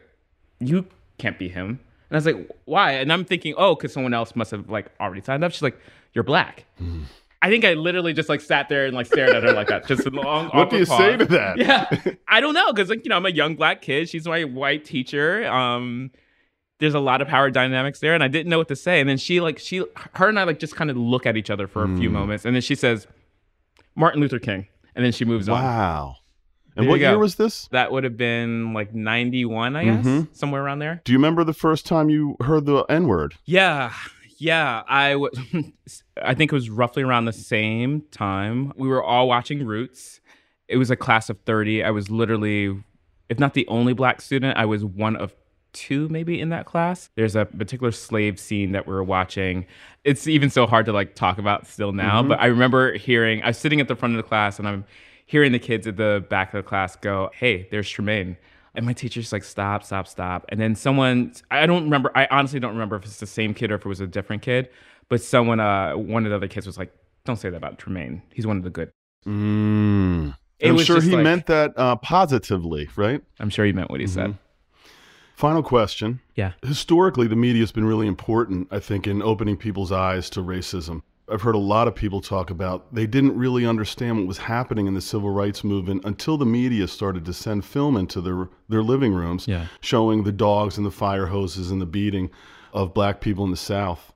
"You 0.60 0.86
can't 1.18 1.40
be 1.40 1.50
him." 1.50 1.80
And 2.10 2.16
I 2.16 2.18
was 2.18 2.26
like, 2.26 2.50
"Why?" 2.66 2.94
And 2.94 3.12
I'm 3.14 3.24
thinking, 3.26 3.54
"Oh, 3.58 3.76
because 3.76 3.94
someone 3.94 4.14
else 4.14 4.36
must 4.36 4.52
have 4.52 4.70
like 4.70 4.88
already 5.00 5.22
signed 5.22 5.44
up." 5.44 5.52
She's 5.52 5.62
like, 5.62 5.80
"You're 6.14 6.24
black." 6.24 6.66
I 7.42 7.50
think 7.50 7.64
I 7.64 7.74
literally 7.74 8.12
just 8.14 8.28
like 8.30 8.42
sat 8.42 8.68
there 8.68 8.86
and 8.86 8.94
like 8.96 9.06
stared 9.06 9.30
at 9.36 9.44
her 9.44 9.54
like 9.54 9.68
that, 9.68 9.88
just 9.88 10.06
a 10.06 10.10
long. 10.10 10.50
What 10.50 10.70
do 10.70 10.78
you 10.78 10.84
awkward 10.84 10.98
say 10.98 11.18
to 11.18 11.26
that? 11.26 11.58
Yeah, 11.58 12.14
I 12.28 12.42
don't 12.42 12.54
know 12.54 12.74
because 12.74 12.90
like 12.90 13.06
you 13.06 13.10
know 13.10 13.16
I'm 13.16 13.26
a 13.26 13.30
young 13.30 13.56
black 13.56 13.82
kid. 13.82 14.10
She's 14.10 14.26
my 14.28 14.44
white 14.44 14.84
teacher. 14.86 15.46
Um, 15.50 16.12
there's 16.80 16.94
a 16.96 17.00
lot 17.00 17.22
of 17.22 17.28
power 17.28 17.50
dynamics 17.52 18.00
there, 18.00 18.14
and 18.14 18.24
I 18.24 18.28
didn't 18.28 18.50
know 18.50 18.58
what 18.58 18.68
to 18.70 18.76
say. 18.76 19.00
And 19.00 19.08
then 19.10 19.18
she 19.18 19.40
like 19.40 19.60
she 19.60 19.86
her 20.16 20.28
and 20.28 20.40
I 20.40 20.44
like 20.44 20.60
just 20.60 20.76
kind 20.76 20.90
of 20.90 20.98
look 20.98 21.26
at 21.26 21.38
each 21.38 21.50
other 21.50 21.68
for 21.68 21.84
a 21.84 21.88
Hmm. 21.88 21.98
few 22.00 22.10
moments, 22.10 22.44
and 22.44 22.56
then 22.56 22.62
she 22.62 22.76
says, 22.76 23.06
"Martin 23.96 24.20
Luther 24.20 24.40
King," 24.40 24.68
and 24.96 25.06
then 25.06 25.12
she 25.12 25.24
moves 25.26 25.48
on. 25.48 25.62
Wow. 25.62 26.16
And 26.80 26.86
There 26.86 26.92
what 26.92 27.00
year 27.00 27.18
was 27.18 27.36
this? 27.36 27.68
That 27.72 27.92
would 27.92 28.04
have 28.04 28.18
been 28.18 28.74
like 28.74 28.94
91, 28.94 29.76
I 29.76 29.84
guess, 29.86 30.06
Mhm. 30.06 30.28
somewhere 30.32 30.64
around 30.64 30.80
there. 30.80 31.02
Do 31.04 31.12
you 31.12 31.18
remember 31.18 31.44
the 31.44 31.54
first 31.54 31.86
time 31.86 32.10
you 32.10 32.36
heard 32.42 32.66
the 32.66 32.86
N 32.90 33.08
word? 33.08 33.36
Yeah, 33.46 33.92
yeah. 34.38 34.84
I 34.88 35.12
w- 35.14 35.32
I 36.24 36.34
think 36.34 36.52
it 36.52 36.56
was 36.56 36.70
roughly 36.70 37.04
around 37.04 37.26
the 37.26 37.34
same 37.34 38.04
time. 38.12 38.72
We 38.76 38.88
were 38.88 39.04
all 39.04 39.28
watching 39.28 39.66
Roots. 39.66 40.22
It 40.68 40.78
was 40.78 40.90
a 40.92 40.96
class 40.96 41.30
of 41.30 41.40
30. 41.46 41.84
I 41.84 41.92
was 41.92 42.10
literally, 42.10 42.76
if 43.28 43.40
not 43.40 43.54
the 43.56 43.68
only 43.68 43.94
black 43.94 44.22
student, 44.22 44.58
I 44.58 44.66
was 44.66 44.84
one 44.86 45.16
of 45.16 45.34
two 45.72 46.10
maybe 46.10 46.40
in 46.40 46.50
that 46.50 46.66
class. 46.66 47.10
There's 47.16 47.36
a 47.36 47.46
particular 47.46 47.92
slave 47.92 48.40
scene 48.40 48.72
that 48.72 48.88
we 48.88 48.94
are 48.94 49.04
watching. 49.04 49.66
It's 50.04 50.28
even 50.28 50.50
so 50.50 50.66
hard 50.66 50.86
to 50.88 50.94
like 50.94 51.14
talk 51.16 51.38
about 51.38 51.68
still 51.68 51.92
now, 51.92 52.24
but 52.24 52.40
I 52.40 52.48
remember 52.48 52.94
hearing, 52.98 53.44
I 53.44 53.48
was 53.48 53.58
sitting 53.58 53.80
at 53.82 53.88
the 53.88 53.96
front 53.96 54.16
of 54.16 54.18
the 54.18 54.28
class 54.28 54.58
and 54.60 54.68
I'm 54.68 54.86
hearing 55.30 55.52
the 55.52 55.60
kids 55.60 55.86
at 55.86 55.96
the 55.96 56.26
back 56.28 56.52
of 56.56 56.64
the 56.64 56.68
class 56.68 56.96
go, 56.96 57.30
Hey, 57.36 57.68
there's 57.70 57.88
Tremaine. 57.88 58.36
And 58.74 58.84
my 58.84 58.94
teacher's 58.94 59.32
like, 59.32 59.44
stop, 59.44 59.84
stop, 59.84 60.08
stop. 60.08 60.46
And 60.50 60.60
then 60.60 60.74
someone, 60.74 61.34
I 61.52 61.68
don't 61.68 61.84
remember, 61.84 62.12
I 62.16 62.28
honestly 62.32 62.60
don't 62.60 62.72
remember 62.72 62.96
if 62.96 63.06
it's 63.06 63.20
the 63.20 63.28
same 63.28 63.54
kid 63.54 63.72
or 63.72 63.76
if 63.76 63.86
it 63.86 63.88
was 63.88 64.00
a 64.00 64.08
different 64.08 64.42
kid, 64.42 64.70
but 65.08 65.22
someone, 65.22 65.60
uh, 65.60 65.94
one 65.94 66.26
of 66.26 66.32
the 66.32 66.36
other 66.36 66.48
kids 66.48 66.66
was 66.66 66.80
like, 66.80 66.92
don't 67.26 67.36
say 67.36 67.52
that 67.52 67.58
about 67.58 67.78
Tremaine. 67.78 68.24
He's 68.34 68.48
one 68.48 68.58
of 68.58 68.64
the 68.64 68.72
good. 68.72 68.92
Mm. 69.28 70.36
I'm 70.64 70.78
sure 70.80 71.00
he 71.00 71.12
like- 71.12 71.24
meant 71.24 71.46
that 71.46 71.74
uh, 71.78 71.96
positively, 71.98 72.90
right? 72.96 73.22
I'm 73.40 73.52
sure 73.52 73.66
he 73.66 73.72
meant 73.72 73.92
what 73.92 74.00
he 74.00 74.08
said. 74.08 74.36
Final 75.36 75.62
question. 75.62 76.22
Yeah. 76.34 76.54
Historically, 76.64 77.28
the 77.28 77.36
media 77.36 77.62
has 77.62 77.72
been 77.72 77.86
really 77.86 78.08
important, 78.08 78.68
I 78.72 78.80
think, 78.80 79.06
in 79.06 79.22
opening 79.22 79.58
people's 79.58 79.92
eyes 79.92 80.28
to 80.32 80.40
racism. 80.42 81.04
I've 81.32 81.42
heard 81.42 81.56
a 81.56 81.60
lot 81.60 81.88
of 81.88 81.96
people 81.96 82.22
talk 82.22 82.50
about 82.50 82.94
they 82.94 83.06
didn't 83.08 83.38
really 83.38 83.66
understand 83.66 84.18
what 84.18 84.28
was 84.28 84.38
happening 84.40 84.88
in 84.88 84.94
the 84.94 85.02
civil 85.02 85.30
rights 85.30 85.64
movement 85.64 86.04
until 86.06 86.38
the 86.38 86.46
media 86.46 86.88
started 86.88 87.26
to 87.26 87.34
send 87.34 87.66
film 87.66 87.96
into 87.98 88.22
their 88.22 88.50
their 88.68 88.84
living 88.84 89.14
rooms 89.14 89.48
Yeah. 89.48 89.68
showing 89.82 90.24
the 90.24 90.32
dogs 90.32 90.78
and 90.78 90.86
the 90.86 90.92
fire 90.92 91.28
hoses 91.28 91.72
and 91.72 91.82
the 91.82 91.86
beating 91.86 92.30
of 92.74 92.94
black 92.94 93.22
people 93.22 93.44
in 93.46 93.52
the 93.52 93.58
South. 93.58 94.14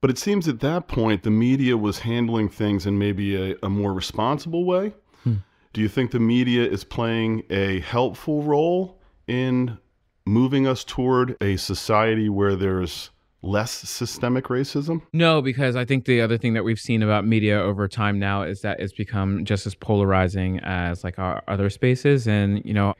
But 0.00 0.10
it 0.10 0.18
seems 0.18 0.48
at 0.48 0.60
that 0.60 0.88
point 0.88 1.22
the 1.22 1.30
media 1.30 1.76
was 1.76 2.00
handling 2.00 2.48
things 2.48 2.86
in 2.86 2.98
maybe 2.98 3.36
a, 3.52 3.56
a 3.62 3.68
more 3.70 3.92
responsible 3.94 4.64
way. 4.64 4.94
Hmm. 5.22 5.36
Do 5.72 5.80
you 5.80 5.88
think 5.88 6.10
the 6.10 6.18
media 6.20 6.64
is 6.68 6.82
playing 6.84 7.44
a 7.50 7.80
helpful 7.80 8.42
role 8.42 9.00
in 9.28 9.78
moving 10.26 10.66
us 10.66 10.82
toward 10.84 11.36
a 11.40 11.56
society 11.56 12.28
where 12.28 12.56
there's 12.56 13.10
less 13.42 13.70
systemic 13.70 14.44
racism? 14.46 15.02
No, 15.12 15.42
because 15.42 15.76
I 15.76 15.84
think 15.84 16.04
the 16.04 16.20
other 16.20 16.38
thing 16.38 16.54
that 16.54 16.64
we've 16.64 16.78
seen 16.78 17.02
about 17.02 17.26
media 17.26 17.60
over 17.60 17.88
time 17.88 18.18
now 18.18 18.42
is 18.42 18.62
that 18.62 18.80
it's 18.80 18.92
become 18.92 19.44
just 19.44 19.66
as 19.66 19.74
polarizing 19.74 20.60
as 20.60 21.04
like 21.04 21.18
our 21.18 21.42
other 21.48 21.68
spaces. 21.68 22.26
And, 22.26 22.64
you 22.64 22.72
know, 22.72 22.94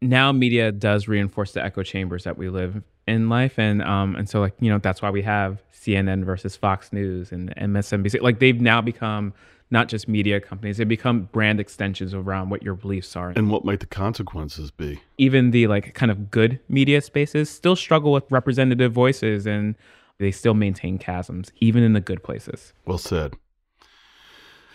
now 0.00 0.32
media 0.32 0.72
does 0.72 1.08
reinforce 1.08 1.52
the 1.52 1.64
echo 1.64 1.82
chambers 1.82 2.24
that 2.24 2.38
we 2.38 2.48
live 2.48 2.82
in 3.06 3.28
life. 3.28 3.58
And 3.58 3.82
um 3.82 4.16
and 4.16 4.28
so 4.28 4.40
like, 4.40 4.54
you 4.60 4.70
know, 4.70 4.78
that's 4.78 5.02
why 5.02 5.10
we 5.10 5.22
have 5.22 5.62
CNN 5.72 6.24
versus 6.24 6.56
Fox 6.56 6.92
News 6.92 7.32
and 7.32 7.54
MSNBC. 7.56 8.20
Like 8.20 8.38
they've 8.38 8.60
now 8.60 8.80
become 8.80 9.32
not 9.72 9.88
just 9.88 10.06
media 10.06 10.38
companies, 10.40 10.76
they 10.76 10.84
become 10.84 11.22
brand 11.32 11.58
extensions 11.58 12.12
around 12.14 12.50
what 12.50 12.62
your 12.62 12.74
beliefs 12.74 13.16
are. 13.16 13.30
And 13.34 13.50
what 13.50 13.64
might 13.64 13.80
the 13.80 13.86
consequences 13.86 14.70
be? 14.70 15.00
even 15.18 15.50
the 15.50 15.66
like 15.66 15.94
kind 15.94 16.10
of 16.10 16.30
good 16.30 16.60
media 16.68 17.00
spaces 17.00 17.48
still 17.48 17.74
struggle 17.74 18.12
with 18.12 18.24
representative 18.30 18.92
voices 18.92 19.46
and 19.46 19.74
they 20.18 20.30
still 20.30 20.54
maintain 20.54 20.98
chasms 20.98 21.50
even 21.60 21.82
in 21.82 21.92
the 21.92 22.00
good 22.00 22.22
places 22.22 22.72
Well 22.86 22.98
said. 22.98 23.34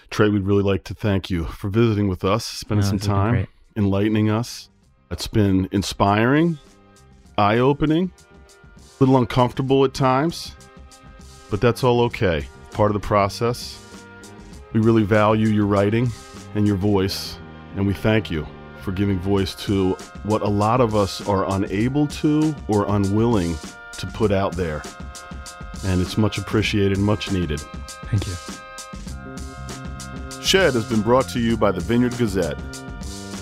Tre, 0.09 0.29
we'd 0.29 0.43
really 0.43 0.63
like 0.63 0.83
to 0.85 0.93
thank 0.93 1.29
you 1.29 1.43
for 1.45 1.69
visiting 1.69 2.07
with 2.07 2.23
us, 2.23 2.45
spending 2.45 2.85
No, 2.85 2.89
some 2.89 2.97
this 2.97 3.07
has 3.07 3.13
been 3.13 3.33
time, 3.33 3.47
enlightening 3.75 4.29
us. 4.29 4.69
It's 5.11 5.27
been 5.27 5.67
inspiring, 5.71 6.57
eye 7.37 7.57
opening, 7.57 8.11
a 8.77 8.81
little 9.03 9.17
uncomfortable 9.17 9.83
at 9.83 9.93
times, 9.93 10.55
but 11.49 11.59
that's 11.61 11.83
all 11.83 12.01
okay. 12.03 12.47
Part 12.71 12.91
of 12.91 13.01
the 13.01 13.05
process. 13.05 13.83
We 14.73 14.79
really 14.79 15.03
value 15.03 15.47
your 15.47 15.65
writing 15.65 16.11
and 16.55 16.67
your 16.67 16.75
voice, 16.75 17.37
and 17.75 17.87
we 17.87 17.93
thank 17.93 18.29
you 18.29 18.47
for 18.81 18.91
giving 18.91 19.19
voice 19.19 19.53
to 19.55 19.93
what 20.23 20.41
a 20.41 20.47
lot 20.47 20.81
of 20.81 20.95
us 20.95 21.25
are 21.27 21.49
unable 21.55 22.07
to 22.07 22.55
or 22.67 22.85
unwilling 22.87 23.55
to 23.97 24.07
put 24.07 24.31
out 24.31 24.55
there. 24.55 24.81
And 25.85 26.01
it's 26.01 26.17
much 26.17 26.37
appreciated, 26.37 26.97
much 26.97 27.31
needed. 27.31 27.59
thank 27.59 28.27
you 28.27 28.33
Shed 30.41 30.75
has 30.75 30.85
been 30.87 31.01
brought 31.01 31.27
to 31.29 31.41
you 31.41 31.57
by 31.57 31.71
the 31.71 31.81
Vineyard 31.81 32.17
Gazette. 32.17 32.57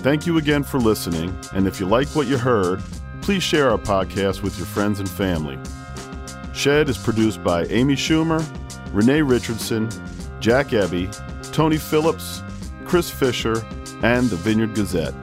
Thank 0.02 0.26
you 0.26 0.40
again 0.40 0.64
for 0.64 0.80
listening, 0.80 1.38
and 1.54 1.68
if 1.68 1.80
you 1.80 1.86
like 1.86 2.08
what 2.10 2.26
you 2.26 2.36
heard, 2.36 2.82
please 3.22 3.44
share 3.44 3.70
our 3.70 3.78
podcast 3.78 4.42
with 4.42 4.58
your 4.58 4.66
friends 4.66 5.00
and 5.00 5.08
family. 5.08 5.60
Shed 6.54 6.90
is 6.90 6.98
produced 6.98 7.44
by 7.44 7.66
Amy 7.66 7.94
Schumer, 7.96 8.44
Renee 8.92 9.22
Richardson, 9.22 9.88
Jack 10.46 10.68
Ebby, 10.68 11.10
Tony 11.52 11.80
Phillips, 11.80 12.44
Chris 12.86 13.10
Fisher, 13.10 13.66
and 14.04 14.30
the 14.30 14.36
Vineyard 14.36 14.76
Gazette. 14.76 15.16